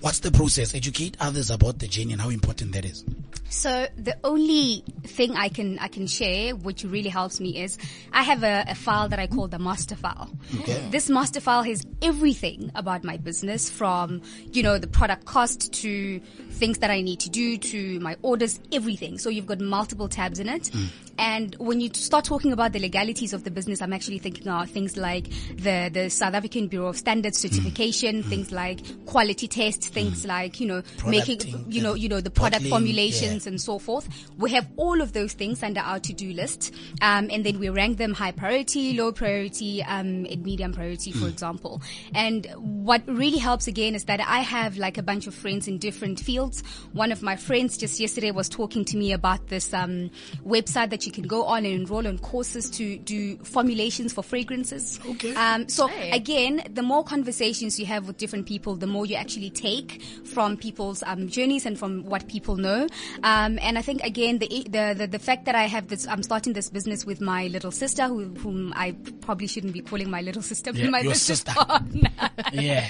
What's 0.00 0.20
the 0.20 0.30
process? 0.30 0.74
Educate 0.74 1.16
others 1.20 1.50
about 1.50 1.78
the 1.78 1.88
journey 1.88 2.12
and 2.12 2.20
how 2.22 2.28
important 2.28 2.72
that 2.72 2.84
is. 2.84 3.04
So 3.48 3.86
the 3.96 4.16
only 4.24 4.84
thing 5.04 5.36
I 5.36 5.48
can 5.48 5.78
I 5.78 5.88
can 5.88 6.06
share, 6.06 6.54
which 6.54 6.84
really 6.84 7.08
helps 7.08 7.40
me, 7.40 7.62
is 7.62 7.78
I 8.12 8.22
have 8.22 8.42
a, 8.42 8.64
a 8.68 8.74
file 8.74 9.08
that 9.08 9.18
I 9.18 9.26
call 9.26 9.48
the 9.48 9.58
master 9.58 9.96
file. 9.96 10.30
Okay. 10.60 10.88
This 10.90 11.08
master 11.08 11.40
file 11.40 11.62
has 11.62 11.84
everything 12.02 12.70
about 12.74 13.04
my 13.04 13.16
business, 13.16 13.70
from 13.70 14.22
you 14.52 14.62
know 14.62 14.78
the 14.78 14.86
product 14.88 15.24
cost 15.24 15.72
to 15.74 16.20
things 16.50 16.78
that 16.78 16.90
I 16.90 17.00
need 17.02 17.20
to 17.20 17.30
do 17.30 17.56
to 17.58 18.00
my 18.00 18.16
orders, 18.22 18.58
everything. 18.72 19.18
So 19.18 19.28
you've 19.28 19.46
got 19.46 19.60
multiple 19.60 20.08
tabs 20.08 20.38
in 20.38 20.48
it. 20.48 20.70
And 21.18 21.54
when 21.58 21.80
you 21.80 21.90
start 21.94 22.24
talking 22.24 22.52
about 22.52 22.72
the 22.72 22.78
legalities 22.78 23.32
of 23.32 23.44
the 23.44 23.50
business, 23.50 23.80
I'm 23.80 23.92
actually 23.92 24.18
thinking 24.18 24.46
about 24.46 24.68
things 24.68 24.96
like 24.96 25.28
the 25.56 25.90
the 25.92 26.10
South 26.10 26.34
African 26.34 26.68
Bureau 26.68 26.88
of 26.88 26.96
Standards 26.96 27.38
certification, 27.38 28.22
things 28.22 28.52
like 28.52 28.80
quality 29.06 29.48
tests, 29.48 29.88
things 29.88 30.26
like 30.26 30.60
you 30.60 30.66
know 30.66 30.82
making 31.06 31.40
you 31.68 31.80
know 31.82 31.94
you 31.94 32.08
know 32.08 32.20
the 32.20 32.30
product 32.30 32.68
bottling, 32.68 33.35
formulations 33.36 33.46
and 33.46 33.60
so 33.60 33.78
forth. 33.78 34.08
We 34.38 34.50
have 34.52 34.66
all 34.76 35.00
of 35.00 35.12
those 35.12 35.34
things 35.34 35.62
under 35.62 35.80
our 35.80 35.98
to-do 36.00 36.32
list, 36.32 36.74
um, 37.02 37.28
and 37.30 37.44
then 37.44 37.58
we 37.58 37.68
rank 37.68 37.98
them 37.98 38.14
high 38.14 38.32
priority, 38.32 38.96
low 38.96 39.12
priority, 39.12 39.82
um, 39.82 40.26
and 40.30 40.42
medium 40.42 40.72
priority, 40.72 41.12
for 41.12 41.28
example. 41.28 41.80
And 42.14 42.46
what 42.56 43.02
really 43.06 43.38
helps 43.38 43.66
again 43.68 43.94
is 43.94 44.04
that 44.04 44.20
I 44.20 44.40
have 44.40 44.76
like 44.78 44.98
a 44.98 45.02
bunch 45.02 45.26
of 45.26 45.34
friends 45.34 45.68
in 45.68 45.78
different 45.78 46.20
fields. 46.20 46.62
One 46.92 47.12
of 47.12 47.22
my 47.22 47.36
friends 47.36 47.76
just 47.78 48.00
yesterday 48.00 48.30
was 48.32 48.48
talking 48.48 48.84
to 48.86 48.96
me 48.96 49.12
about 49.12 49.48
this 49.48 49.72
um, 49.74 50.10
website 50.46 50.90
that 50.90 51.06
you 51.06 51.12
can 51.12 51.26
go 51.26 51.44
on 51.44 51.64
and 51.64 51.74
enroll 51.74 52.06
on 52.06 52.18
courses 52.18 52.70
to 52.70 52.98
do 52.98 53.36
formulations 53.44 54.12
for 54.12 54.22
fragrances. 54.22 54.98
Okay. 55.06 55.34
Um, 55.34 55.68
so 55.68 55.86
Hey. 55.86 56.10
again, 56.10 56.62
the 56.74 56.82
more 56.82 57.04
conversations 57.04 57.78
you 57.78 57.86
have 57.86 58.06
with 58.06 58.16
different 58.18 58.46
people, 58.46 58.76
the 58.76 58.86
more 58.86 59.06
you 59.06 59.14
actually 59.16 59.50
take 59.50 60.02
from 60.24 60.56
people's 60.56 61.02
um, 61.06 61.28
journeys 61.28 61.66
and 61.66 61.78
from 61.78 62.04
what 62.04 62.26
people 62.28 62.56
know. 62.56 62.86
Um, 63.26 63.58
and 63.60 63.76
I 63.76 63.82
think 63.82 64.04
again, 64.04 64.38
the, 64.38 64.46
the 64.70 64.94
the 64.96 65.06
the 65.08 65.18
fact 65.18 65.46
that 65.46 65.56
I 65.56 65.64
have 65.64 65.88
this, 65.88 66.06
I'm 66.06 66.22
starting 66.22 66.52
this 66.52 66.70
business 66.70 67.04
with 67.04 67.20
my 67.20 67.48
little 67.48 67.72
sister, 67.72 68.06
who, 68.06 68.26
whom 68.42 68.72
I 68.76 68.94
probably 69.20 69.48
shouldn't 69.48 69.72
be 69.72 69.80
calling 69.80 70.08
my 70.08 70.20
little 70.20 70.42
sister, 70.42 70.70
Yeah, 70.72 70.90
my 70.90 71.00
your 71.00 71.14
sister. 71.14 71.50
partner. 71.56 72.10
Yeah. 72.52 72.86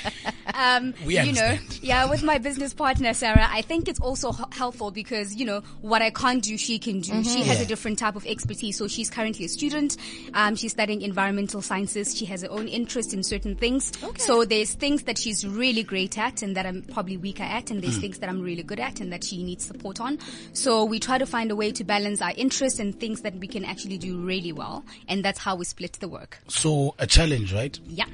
Um, 0.57 0.95
We 1.05 1.21
you 1.21 1.33
know, 1.33 1.59
yeah, 1.83 2.09
with 2.09 2.23
my 2.23 2.39
business 2.39 2.73
partner 2.75 3.13
Sarah, 3.15 3.47
I 3.51 3.63
think 3.63 3.89
it's 3.89 4.01
also 4.01 4.31
h- 4.33 4.39
helpful 4.53 4.91
because 4.91 5.35
you 5.35 5.45
know 5.45 5.61
what 5.83 6.03
I 6.03 6.11
can't 6.11 6.43
do, 6.43 6.57
she 6.57 6.79
can 6.79 7.01
do. 7.01 7.23
She 7.25 7.43
has 7.43 7.59
Yeah. 7.59 7.65
a 7.65 7.67
different 7.67 7.99
type 7.99 8.17
of 8.17 8.27
expertise. 8.27 8.77
So 8.79 8.89
she's 8.89 9.11
currently 9.11 9.45
a 9.45 9.49
student. 9.49 9.97
Um, 10.35 10.57
she's 10.57 10.73
studying 10.73 11.03
environmental 11.03 11.63
sciences. 11.63 12.17
She 12.17 12.25
has 12.27 12.43
her 12.43 12.51
own 12.51 12.69
interest 12.69 13.13
in 13.15 13.23
certain 13.23 13.55
things. 13.57 13.93
Okay. 14.03 14.23
So 14.23 14.45
there's 14.45 14.75
things 14.75 15.03
that 15.05 15.19
she's 15.19 15.47
really 15.47 15.83
great 15.83 16.17
at 16.19 16.43
and 16.43 16.57
that 16.57 16.67
I'm 16.67 16.83
probably 16.83 17.17
weaker 17.17 17.43
at, 17.43 17.71
and 17.71 17.83
there's 17.83 17.99
things 17.99 18.19
that 18.19 18.29
I'm 18.29 18.41
really 18.43 18.63
good 18.63 18.81
at 18.81 19.01
and 19.01 19.13
that 19.13 19.25
she 19.25 19.43
needs 19.43 19.65
support 19.65 20.01
on. 20.01 20.19
So 20.53 20.85
we 20.85 20.99
try 20.99 21.19
to 21.19 21.27
find 21.27 21.51
a 21.51 21.57
way 21.57 21.73
to 21.73 21.85
balance 21.85 22.21
our 22.23 22.33
interests 22.37 22.79
and 22.79 22.99
things 22.99 23.21
that 23.23 23.35
we 23.37 23.47
can 23.47 23.65
actually 23.65 23.99
do 23.99 24.17
really 24.19 24.53
well, 24.53 24.85
and 25.09 25.25
that's 25.25 25.39
how 25.39 25.57
we 25.57 25.65
split 25.65 25.95
the 25.95 26.09
work. 26.09 26.39
So 26.49 26.95
a 26.99 27.07
challenge, 27.07 27.53
right? 27.53 27.79
Yeah. 27.89 28.07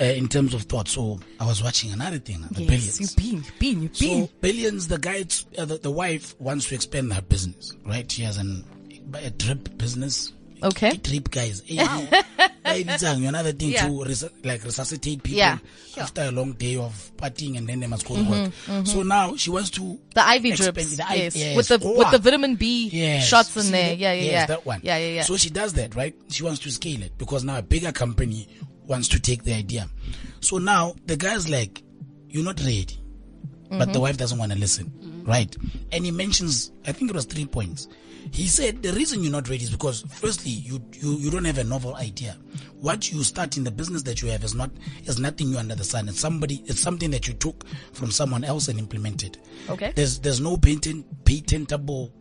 Uh, 0.00 0.04
in 0.04 0.28
terms 0.28 0.54
of 0.54 0.62
thought. 0.62 0.86
So 0.86 1.18
I 1.40 1.46
was 1.46 1.60
watching 1.62 1.90
another 1.92 2.18
thing, 2.18 2.40
the 2.52 2.62
Yes, 2.62 2.68
billions. 2.68 3.00
you've 3.00 3.16
been, 3.16 3.36
you've 3.42 3.58
been, 3.58 3.82
you've 3.82 3.98
been. 3.98 4.26
So 4.28 4.32
billions, 4.40 4.86
the 4.88 4.98
guy, 4.98 5.24
uh, 5.58 5.64
the, 5.64 5.78
the 5.78 5.90
wife 5.90 6.34
wants 6.40 6.68
to 6.68 6.76
expand 6.76 7.12
her 7.12 7.20
business, 7.22 7.74
right? 7.84 8.08
She 8.10 8.22
has 8.22 8.36
an 8.36 8.64
a 9.14 9.30
drip 9.30 9.76
business. 9.76 10.32
Okay. 10.62 10.96
Drip 10.98 11.30
guys. 11.30 11.62
Another 12.64 13.52
thing 13.52 13.70
Yeah. 13.70 13.86
to 13.88 14.04
res- 14.04 14.24
like 14.44 14.64
resuscitate 14.64 15.22
people 15.22 15.38
Yeah. 15.38 15.58
after 15.96 16.22
a 16.22 16.30
long 16.30 16.52
day 16.52 16.76
of 16.76 17.10
partying 17.16 17.56
and 17.58 17.68
then 17.68 17.80
they 17.80 17.86
must 17.86 18.06
go 18.06 18.16
to 18.16 18.22
work. 18.24 18.86
So 18.86 19.02
now 19.02 19.36
she 19.36 19.50
wants 19.50 19.70
to 19.70 19.98
The 20.14 20.20
IV 20.20 20.44
expand 20.46 20.74
drips, 20.74 20.96
the 20.96 21.08
I- 21.08 21.14
yes, 21.14 21.56
with 21.56 21.68
the 21.68 21.80
Oh, 21.82 21.96
with 21.98 22.10
the 22.10 22.18
vitamin 22.18 22.56
B 22.56 22.88
Yes. 22.92 23.26
shots 23.26 23.56
in 23.56 23.62
See 23.62 23.70
there. 23.70 23.88
that? 23.90 23.98
Yeah, 23.98 24.12
yeah, 24.12 24.22
yes, 24.22 24.32
yeah. 24.32 24.46
that 24.46 24.66
one. 24.66 24.80
Yeah, 24.82 24.96
yeah, 24.98 25.14
yeah. 25.14 25.22
So 25.22 25.36
she 25.36 25.50
does 25.50 25.72
that, 25.74 25.94
right? 25.94 26.14
She 26.28 26.42
wants 26.42 26.60
to 26.60 26.70
scale 26.70 27.02
it 27.02 27.16
because 27.18 27.44
now 27.44 27.58
a 27.58 27.62
bigger 27.62 27.92
company 27.92 28.48
wants 28.88 29.06
to 29.08 29.20
take 29.20 29.44
the 29.44 29.52
idea. 29.54 29.86
So 30.40 30.58
now 30.58 30.94
the 31.06 31.16
guy's 31.16 31.48
like, 31.48 31.82
"You're 32.28 32.44
not 32.44 32.58
ready," 32.60 32.98
but 33.68 33.78
Mm-hmm. 33.80 33.92
the 33.92 34.00
wife 34.00 34.16
doesn't 34.16 34.38
want 34.38 34.50
to 34.52 34.58
listen, 34.58 35.22
right? 35.26 35.54
And 35.92 36.04
he 36.04 36.10
mentions, 36.10 36.72
I 36.86 36.92
think 36.92 37.10
it 37.10 37.14
was 37.14 37.26
three 37.26 37.44
points. 37.46 37.86
He 38.32 38.46
said 38.46 38.82
the 38.82 38.92
reason 38.92 39.22
you're 39.22 39.32
not 39.32 39.48
ready 39.48 39.62
is 39.64 39.70
because 39.70 40.02
firstly, 40.08 40.50
you 40.52 40.82
you 41.00 41.12
you 41.16 41.30
don't 41.30 41.44
have 41.44 41.58
a 41.58 41.64
novel 41.64 41.94
idea. 41.96 42.36
What 42.80 43.10
you 43.10 43.22
start 43.24 43.56
in 43.56 43.64
the 43.64 43.70
business 43.70 44.02
that 44.04 44.20
you 44.22 44.28
have 44.28 44.44
is 44.44 44.54
not 44.54 44.70
is 45.04 45.18
nothing 45.18 45.50
new 45.50 45.58
under 45.58 45.74
the 45.74 45.84
sun. 45.84 46.08
It's 46.08 46.20
somebody. 46.20 46.62
It's 46.66 46.80
something 46.80 47.10
that 47.12 47.26
you 47.28 47.34
took 47.34 47.66
from 47.92 48.10
someone 48.10 48.44
else 48.44 48.68
and 48.68 48.78
implemented. 48.78 49.38
Okay. 49.70 49.92
There's 49.94 50.18
there's 50.18 50.40
no 50.40 50.56
patent 50.58 51.06
patentable 51.24 52.12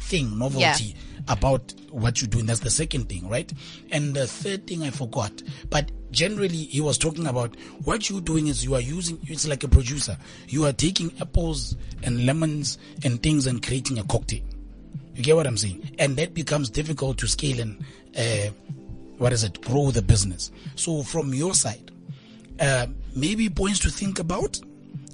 thing, 0.00 0.38
novelty 0.38 0.94
about 1.28 1.72
what 1.90 2.20
you're 2.20 2.28
doing. 2.28 2.46
That's 2.46 2.60
the 2.60 2.70
second 2.70 3.08
thing, 3.08 3.28
right? 3.28 3.52
And 3.92 4.14
the 4.14 4.26
third 4.26 4.66
thing 4.66 4.82
I 4.82 4.90
forgot, 4.90 5.42
but 5.68 5.90
generally 6.10 6.56
he 6.56 6.80
was 6.80 6.98
talking 6.98 7.26
about 7.26 7.54
what 7.84 8.10
you're 8.10 8.20
doing 8.20 8.48
is 8.48 8.64
you 8.64 8.74
are 8.74 8.80
using, 8.80 9.18
it's 9.24 9.46
like 9.46 9.62
a 9.62 9.68
producer. 9.68 10.16
You 10.48 10.64
are 10.66 10.72
taking 10.72 11.12
apples 11.20 11.76
and 12.02 12.26
lemons 12.26 12.78
and 13.04 13.22
things 13.22 13.46
and 13.46 13.62
creating 13.64 13.98
a 13.98 14.04
cocktail. 14.04 14.42
You 15.14 15.22
get 15.22 15.36
what 15.36 15.46
I'm 15.46 15.56
saying? 15.56 15.94
And 15.98 16.16
that 16.16 16.34
becomes 16.34 16.70
difficult 16.70 17.18
to 17.18 17.28
scale 17.28 17.60
and, 17.60 17.84
uh, 18.16 18.50
what 19.18 19.32
is 19.32 19.44
it? 19.44 19.60
Grow 19.60 19.90
the 19.90 20.02
business. 20.02 20.50
So 20.76 21.02
from 21.02 21.34
your 21.34 21.54
side, 21.54 21.90
uh, 22.58 22.86
maybe 23.14 23.48
points 23.50 23.78
to 23.80 23.90
think 23.90 24.18
about 24.18 24.58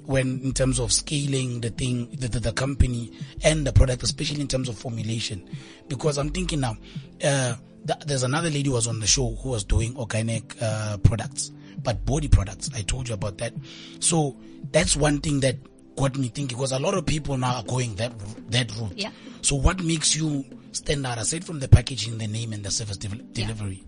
when 0.07 0.39
in 0.41 0.53
terms 0.53 0.79
of 0.79 0.91
scaling 0.93 1.59
the 1.59 1.69
thing, 1.69 2.07
the, 2.11 2.29
the, 2.29 2.39
the 2.39 2.53
company 2.53 3.11
and 3.43 3.67
the 3.67 3.73
product, 3.73 4.03
especially 4.03 4.39
in 4.39 4.47
terms 4.47 4.69
of 4.69 4.77
formulation. 4.77 5.47
Because 5.89 6.17
I'm 6.17 6.29
thinking 6.29 6.61
now, 6.61 6.77
uh, 7.23 7.55
th- 7.85 7.99
there's 8.05 8.23
another 8.23 8.49
lady 8.49 8.69
who 8.69 8.75
was 8.75 8.87
on 8.87 9.01
the 9.01 9.07
show 9.07 9.35
who 9.35 9.49
was 9.49 9.65
doing 9.65 9.97
organic, 9.97 10.55
uh, 10.61 10.97
products, 11.03 11.51
but 11.83 12.05
body 12.05 12.29
products. 12.29 12.69
I 12.73 12.83
told 12.83 13.09
you 13.09 13.15
about 13.15 13.37
that. 13.39 13.53
So 13.99 14.37
that's 14.71 14.95
one 14.95 15.19
thing 15.19 15.41
that 15.41 15.57
got 15.97 16.17
me 16.17 16.29
thinking 16.29 16.57
because 16.57 16.71
a 16.71 16.79
lot 16.79 16.93
of 16.93 17.05
people 17.05 17.37
now 17.37 17.55
are 17.57 17.63
going 17.63 17.95
that, 17.95 18.13
that 18.51 18.73
route. 18.77 18.93
Yeah. 18.95 19.11
So 19.41 19.57
what 19.57 19.83
makes 19.83 20.15
you 20.15 20.45
stand 20.71 21.05
out 21.05 21.17
aside 21.17 21.43
from 21.43 21.59
the 21.59 21.67
packaging, 21.67 22.17
the 22.17 22.27
name 22.27 22.53
and 22.53 22.63
the 22.63 22.71
service 22.71 22.95
del- 22.95 23.19
delivery? 23.33 23.83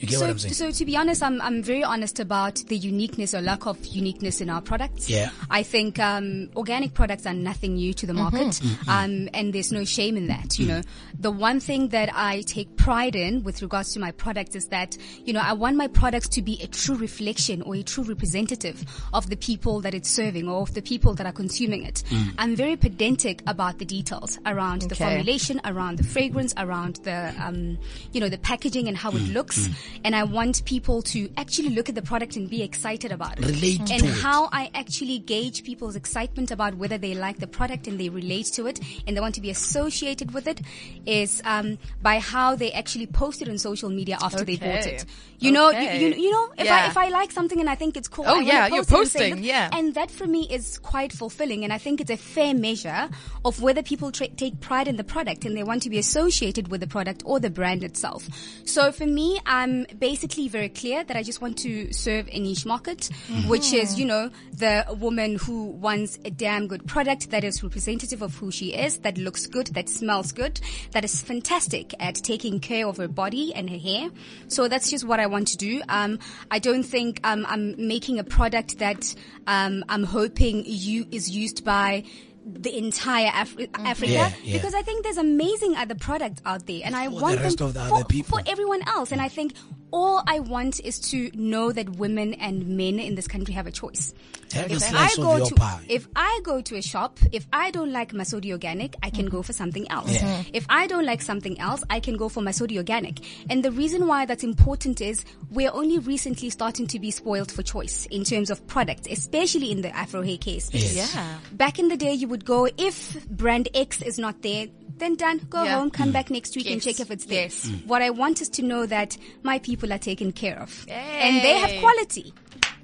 You 0.00 0.06
get 0.08 0.18
so, 0.18 0.20
what 0.26 0.30
I'm 0.30 0.38
saying? 0.38 0.54
so 0.54 0.70
to 0.70 0.84
be 0.84 0.96
honest, 0.96 1.22
I'm 1.22 1.40
I'm 1.42 1.62
very 1.62 1.82
honest 1.84 2.20
about 2.20 2.56
the 2.68 2.76
uniqueness 2.76 3.34
or 3.34 3.40
lack 3.40 3.66
of 3.66 3.84
uniqueness 3.86 4.40
in 4.40 4.48
our 4.48 4.60
products. 4.60 5.10
Yeah. 5.10 5.30
I 5.50 5.62
think 5.62 5.98
um, 5.98 6.50
organic 6.56 6.94
products 6.94 7.26
are 7.26 7.34
nothing 7.34 7.74
new 7.74 7.92
to 7.94 8.06
the 8.06 8.14
market, 8.14 8.38
Mm-hmm. 8.48 8.88
um, 8.90 9.28
and 9.34 9.52
there's 9.52 9.72
no 9.72 9.84
shame 9.84 10.16
in 10.16 10.28
that. 10.28 10.58
You 10.58 10.66
know, 10.66 10.82
the 11.18 11.30
one 11.30 11.60
thing 11.60 11.88
that 11.88 12.10
I 12.14 12.42
take 12.42 12.76
pride 12.76 13.16
in 13.16 13.42
with 13.42 13.60
regards 13.62 13.92
to 13.94 14.00
my 14.00 14.12
products 14.12 14.54
is 14.54 14.68
that 14.68 14.96
you 15.24 15.32
know 15.32 15.40
I 15.40 15.52
want 15.52 15.76
my 15.76 15.88
products 15.88 16.28
to 16.30 16.42
be 16.42 16.60
a 16.62 16.66
true 16.68 16.96
reflection 16.96 17.62
or 17.62 17.74
a 17.74 17.82
true 17.82 18.04
representative 18.04 18.84
of 19.12 19.28
the 19.30 19.36
people 19.36 19.80
that 19.80 19.94
it's 19.94 20.08
serving 20.08 20.48
or 20.48 20.62
of 20.62 20.74
the 20.74 20.82
people 20.82 21.14
that 21.14 21.26
are 21.26 21.32
consuming 21.32 21.82
it. 21.84 22.02
Mm. 22.10 22.34
I'm 22.38 22.56
very 22.56 22.76
pedantic 22.76 23.42
about 23.46 23.78
the 23.78 23.84
details 23.84 24.38
around 24.46 24.82
the 24.82 24.94
formulation, 24.94 25.60
around 25.64 25.98
the 25.98 26.04
fragrance, 26.04 26.54
around 26.56 26.96
the 27.04 27.34
um, 27.40 27.78
you 28.12 28.20
know 28.20 28.28
the 28.28 28.38
packaging 28.38 28.86
and 28.88 28.96
how 28.96 29.10
it 29.10 29.18
Mm, 29.18 29.32
looks, 29.34 29.68
and 30.04 30.14
I 30.14 30.24
want 30.24 30.64
people 30.64 31.02
to 31.02 31.28
actually 31.36 31.70
look 31.70 31.88
at 31.88 31.94
the 31.94 32.02
product 32.02 32.36
and 32.36 32.48
be 32.48 32.62
excited 32.62 33.12
about 33.12 33.38
it. 33.38 33.46
Relate 33.46 33.80
and 33.80 34.02
to 34.02 34.08
it. 34.08 34.14
how 34.22 34.48
I 34.52 34.70
actually 34.74 35.18
gauge 35.18 35.64
people's 35.64 35.96
excitement 35.96 36.50
about 36.50 36.74
whether 36.74 36.98
they 36.98 37.14
like 37.14 37.38
the 37.38 37.46
product 37.46 37.86
and 37.86 37.98
they 37.98 38.08
relate 38.08 38.46
to 38.54 38.66
it 38.66 38.80
and 39.06 39.16
they 39.16 39.20
want 39.20 39.34
to 39.36 39.40
be 39.40 39.50
associated 39.50 40.32
with 40.32 40.46
it 40.46 40.60
is 41.06 41.40
um, 41.44 41.78
by 42.02 42.18
how 42.18 42.54
they 42.54 42.72
actually 42.72 43.06
post 43.06 43.42
it 43.42 43.48
on 43.48 43.58
social 43.58 43.90
media 43.90 44.18
after 44.22 44.44
they 44.44 44.56
bought 44.56 44.86
it. 44.86 45.04
You 45.38 45.52
know, 45.52 45.70
you, 45.70 45.88
you, 45.88 46.14
you 46.14 46.30
know, 46.32 46.52
if 46.58 46.68
I 46.68 46.86
if 46.88 46.96
I 46.96 47.08
like 47.10 47.30
something 47.30 47.60
and 47.60 47.70
I 47.70 47.76
think 47.76 47.96
it's 47.96 48.08
cool, 48.08 48.24
Oh, 48.26 48.30
I 48.30 48.32
wanna 48.34 48.46
yeah, 48.46 48.66
you're 48.66 48.84
post 48.84 49.14
it 49.14 49.30
and 49.32 49.40
say, 49.40 49.46
yeah. 49.46 49.70
and 49.72 49.94
that 49.94 50.10
for 50.10 50.26
me 50.26 50.48
is 50.50 50.78
quite 50.78 51.12
fulfilling, 51.12 51.62
and 51.62 51.72
I 51.72 51.78
think 51.78 52.00
it's 52.00 52.10
a 52.10 52.16
fair 52.16 52.54
measure 52.54 53.08
of 53.44 53.62
whether 53.62 53.82
people 53.82 54.10
tra- 54.10 54.28
take 54.28 54.58
pride 54.60 54.88
in 54.88 54.96
the 54.96 55.04
product 55.04 55.44
and 55.44 55.56
they 55.56 55.62
want 55.62 55.82
to 55.84 55.90
be 55.90 55.98
associated 55.98 56.68
with 56.68 56.80
the 56.80 56.88
product 56.88 57.22
or 57.24 57.38
the 57.38 57.50
brand 57.50 57.84
itself. 57.84 58.28
So 58.64 58.90
for 58.90 59.06
me, 59.06 59.38
I'm 59.46 59.77
basically 59.98 60.48
very 60.48 60.68
clear 60.68 61.04
that 61.04 61.16
I 61.16 61.22
just 61.22 61.40
want 61.40 61.58
to 61.58 61.92
serve 61.92 62.28
a 62.30 62.38
niche 62.38 62.66
market, 62.66 63.10
which 63.46 63.72
is, 63.72 63.98
you 63.98 64.04
know, 64.04 64.30
the 64.52 64.84
woman 64.98 65.36
who 65.36 65.66
wants 65.66 66.18
a 66.24 66.30
damn 66.30 66.66
good 66.66 66.86
product 66.86 67.30
that 67.30 67.44
is 67.44 67.62
representative 67.62 68.22
of 68.22 68.34
who 68.36 68.50
she 68.50 68.74
is, 68.74 68.98
that 68.98 69.18
looks 69.18 69.46
good, 69.46 69.68
that 69.68 69.88
smells 69.88 70.32
good, 70.32 70.60
that 70.92 71.04
is 71.04 71.20
fantastic 71.22 71.94
at 72.00 72.14
taking 72.16 72.60
care 72.60 72.86
of 72.86 72.96
her 72.96 73.08
body 73.08 73.54
and 73.54 73.68
her 73.70 73.78
hair. 73.78 74.10
So 74.48 74.68
that's 74.68 74.90
just 74.90 75.04
what 75.04 75.20
I 75.20 75.26
want 75.26 75.48
to 75.48 75.56
do. 75.56 75.82
Um, 75.88 76.18
I 76.50 76.58
don't 76.58 76.82
think 76.82 77.20
um, 77.24 77.46
I'm 77.48 77.74
making 77.86 78.18
a 78.18 78.24
product 78.24 78.78
that 78.78 79.14
um, 79.46 79.84
I'm 79.88 80.04
hoping 80.04 80.64
you 80.66 81.06
is 81.10 81.30
used 81.30 81.64
by 81.64 82.04
the 82.48 82.76
entire 82.76 83.30
Af- 83.34 83.56
mm-hmm. 83.56 83.86
Africa 83.86 84.12
Yeah, 84.12 84.32
yeah. 84.42 84.52
because 84.56 84.74
I 84.74 84.82
think 84.82 85.02
there's 85.04 85.18
amazing 85.18 85.76
other 85.76 85.94
products 85.94 86.40
out 86.46 86.66
there 86.66 86.80
and 86.84 86.96
I 86.96 87.04
For 87.06 87.10
the 87.10 87.22
want 87.22 87.40
rest 87.40 87.58
them 87.58 87.72
the 87.72 87.80
for, 87.84 87.94
other 87.96 88.04
people. 88.04 88.38
for 88.38 88.44
everyone 88.48 88.80
else 88.88 89.12
and 89.12 89.20
I 89.20 89.28
think 89.28 89.52
all 89.90 90.22
I 90.26 90.40
want 90.40 90.80
is 90.80 90.98
to 91.10 91.30
know 91.34 91.72
that 91.72 91.88
women 91.96 92.34
and 92.34 92.66
men 92.76 92.98
in 92.98 93.14
this 93.14 93.28
country 93.28 93.54
have 93.54 93.66
a 93.66 93.70
choice. 93.72 94.14
Have 94.52 94.70
a 94.70 94.74
If 94.76 94.82
I 94.82 94.86
slice 94.88 95.18
of 95.18 95.24
go 95.24 95.36
your 95.36 95.46
to 95.46 95.54
pie. 95.56 95.80
if 95.88 96.08
I 96.16 96.40
go 96.42 96.60
to 96.62 96.76
a 96.76 96.82
shop, 96.82 97.18
if 97.32 97.46
I 97.52 97.70
don't 97.70 97.92
like 97.92 98.12
Masodi 98.12 98.50
Organic, 98.52 98.94
I 99.02 99.10
can 99.10 99.26
go 99.26 99.42
for 99.42 99.52
something 99.52 99.90
else. 99.90 100.10
Yeah. 100.12 100.20
Mm-hmm. 100.20 100.50
If 100.54 100.66
I 100.70 100.86
don't 100.86 101.04
like 101.04 101.20
something 101.20 101.60
else, 101.60 101.82
I 101.90 102.00
can 102.00 102.16
go 102.16 102.28
for 102.30 102.40
Masodi 102.42 102.76
Organic. 102.78 103.18
And 103.50 103.62
the 103.62 103.70
reason 103.70 104.06
why 104.06 104.24
that's 104.24 104.44
important 104.44 105.00
is 105.02 105.24
we're 105.50 105.72
only 105.72 105.98
recently 105.98 106.48
starting 106.50 106.86
to 106.88 106.98
be 106.98 107.10
spoiled 107.10 107.52
for 107.52 107.62
choice 107.62 108.06
in 108.10 108.24
terms 108.24 108.50
of 108.50 108.66
products, 108.66 109.06
especially 109.10 109.70
in 109.70 109.82
the 109.82 109.94
Afro 109.94 110.22
hair 110.22 110.38
case. 110.38 110.70
Yes. 110.72 110.96
Yeah. 111.14 111.38
Back 111.52 111.78
in 111.78 111.88
the 111.88 111.96
day, 111.96 112.14
you 112.14 112.28
would 112.28 112.44
go 112.46 112.68
if 112.78 113.26
brand 113.28 113.68
X 113.74 114.00
is 114.00 114.18
not 114.18 114.40
there. 114.42 114.66
Then 114.98 115.14
done. 115.14 115.38
Go 115.50 115.62
Yeah. 115.64 115.78
home. 115.78 115.90
Mm. 115.90 115.94
Come 115.94 116.12
back 116.12 116.30
next 116.30 116.56
week 116.56 116.70
and 116.70 116.82
check 116.82 116.98
if 117.00 117.10
it's 117.10 117.24
there. 117.26 117.42
Yes. 117.44 117.70
What 117.86 118.02
I 118.02 118.10
want 118.10 118.40
is 118.40 118.48
to 118.50 118.62
know 118.62 118.84
that 118.86 119.16
my 119.42 119.58
people 119.60 119.92
are 119.92 119.98
taken 119.98 120.32
care 120.32 120.58
of, 120.60 120.86
and 120.88 121.36
they 121.44 121.58
have 121.58 121.80
quality. 121.80 122.32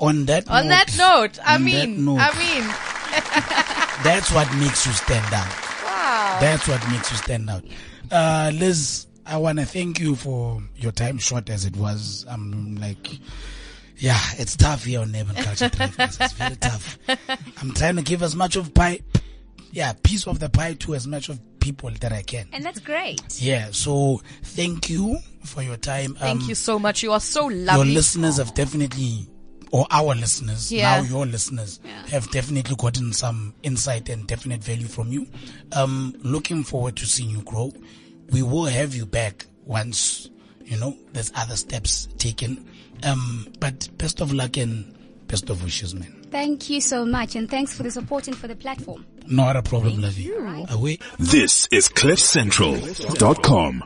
On 0.00 0.27
that 0.27 0.48
On 0.48 0.64
note, 0.66 0.70
that 0.70 0.96
note, 0.98 1.38
I 1.44 1.59
mean, 1.59 2.05
note, 2.05 2.18
I 2.20 2.31
mean, 2.38 2.64
that's 4.05 4.33
what 4.33 4.53
makes 4.57 4.87
you 4.87 4.92
stand 4.92 5.33
out. 5.33 5.48
wow. 5.85 6.38
That's 6.40 6.66
what 6.68 6.88
makes 6.90 7.11
you 7.11 7.16
stand 7.16 7.48
out. 7.48 7.64
Uh, 8.11 8.50
Liz, 8.55 9.07
I 9.27 9.37
want 9.38 9.59
to 9.61 9.64
thank 9.64 10.00
you 10.00 10.14
for 10.16 10.62
your 10.77 10.92
time 10.92 11.18
short 11.18 11.48
as 11.48 11.64
it 11.64 11.77
was. 11.77 12.27
I'm 12.29 12.77
like, 12.77 13.18
yeah, 13.96 14.18
it's 14.37 14.57
tough 14.57 14.85
here 14.85 15.00
on 15.00 15.14
Urban 15.14 15.37
Culture 15.37 15.68
Drive. 15.68 15.94
It's 15.98 16.33
very 16.33 16.57
tough. 16.57 16.98
I'm 17.62 17.72
trying 17.72 17.96
to 17.96 18.03
give 18.03 18.22
as 18.22 18.35
much 18.35 18.57
of 18.57 18.74
pie, 18.74 19.00
yeah, 19.72 19.92
piece 20.03 20.27
of 20.27 20.40
the 20.40 20.48
pie 20.50 20.74
to 20.74 20.94
as 20.96 21.07
much 21.07 21.29
of 21.29 21.40
people 21.64 21.90
that 22.00 22.12
I 22.12 22.22
can. 22.22 22.46
And 22.53 22.62
that's 22.62 22.79
great. 22.79 23.22
Yeah, 23.40 23.68
so 23.72 24.20
thank 24.42 24.90
you 24.90 25.16
for 25.44 25.62
your 25.62 25.79
time. 25.79 26.14
Thank 26.14 26.42
Um, 26.42 26.48
you 26.48 26.55
so 26.55 26.79
much. 26.79 27.03
You 27.03 27.12
are 27.12 27.20
so 27.20 27.44
lovely. 27.46 27.57
Your 27.64 27.66
lovely. 27.79 27.94
listeners 27.94 28.37
have 28.37 28.53
definitely, 28.55 29.27
or 29.72 29.87
our 29.90 30.14
listeners, 30.14 30.70
Yeah. 30.70 31.00
now 31.00 31.03
your 31.09 31.24
listeners, 31.27 31.81
have 32.11 32.31
definitely 32.31 32.77
gotten 32.77 33.12
some 33.14 33.55
insight 33.62 34.11
and 34.11 34.27
definite 34.27 34.62
value 34.62 34.87
from 34.88 35.11
you. 35.11 35.27
Um, 35.72 36.14
looking 36.22 36.64
forward 36.64 36.96
to 36.96 37.07
seeing 37.07 37.31
you 37.31 37.42
grow. 37.42 37.72
We 38.31 38.42
will 38.42 38.66
have 38.66 38.94
you 38.94 39.07
back 39.07 39.46
once, 39.64 40.29
you 40.66 40.77
know, 40.77 40.94
there's 41.14 41.33
other 41.35 41.57
steps 41.57 42.09
taken. 42.18 42.66
Um, 43.03 43.48
but 43.59 43.88
best 43.98 44.20
of 44.20 44.33
luck 44.35 44.57
and 44.59 44.94
best 45.29 45.48
of 45.50 45.62
wishes, 45.64 45.94
man. 45.94 46.12
Thank 46.31 46.68
you 46.68 46.81
so 46.81 47.05
much, 47.07 47.37
and 47.37 47.48
thanks 47.50 47.72
for 47.74 47.85
the 47.85 47.90
support 47.90 48.27
and 48.29 48.37
for 48.37 48.48
the 48.48 48.57
platform. 48.57 49.07
Not 49.27 49.57
a 49.57 49.63
problem, 49.63 50.01
Levy. 50.01 50.31
Away. 50.71 50.99
This 51.19 51.67
is 51.71 51.89
CliffCentral.com. 51.89 53.85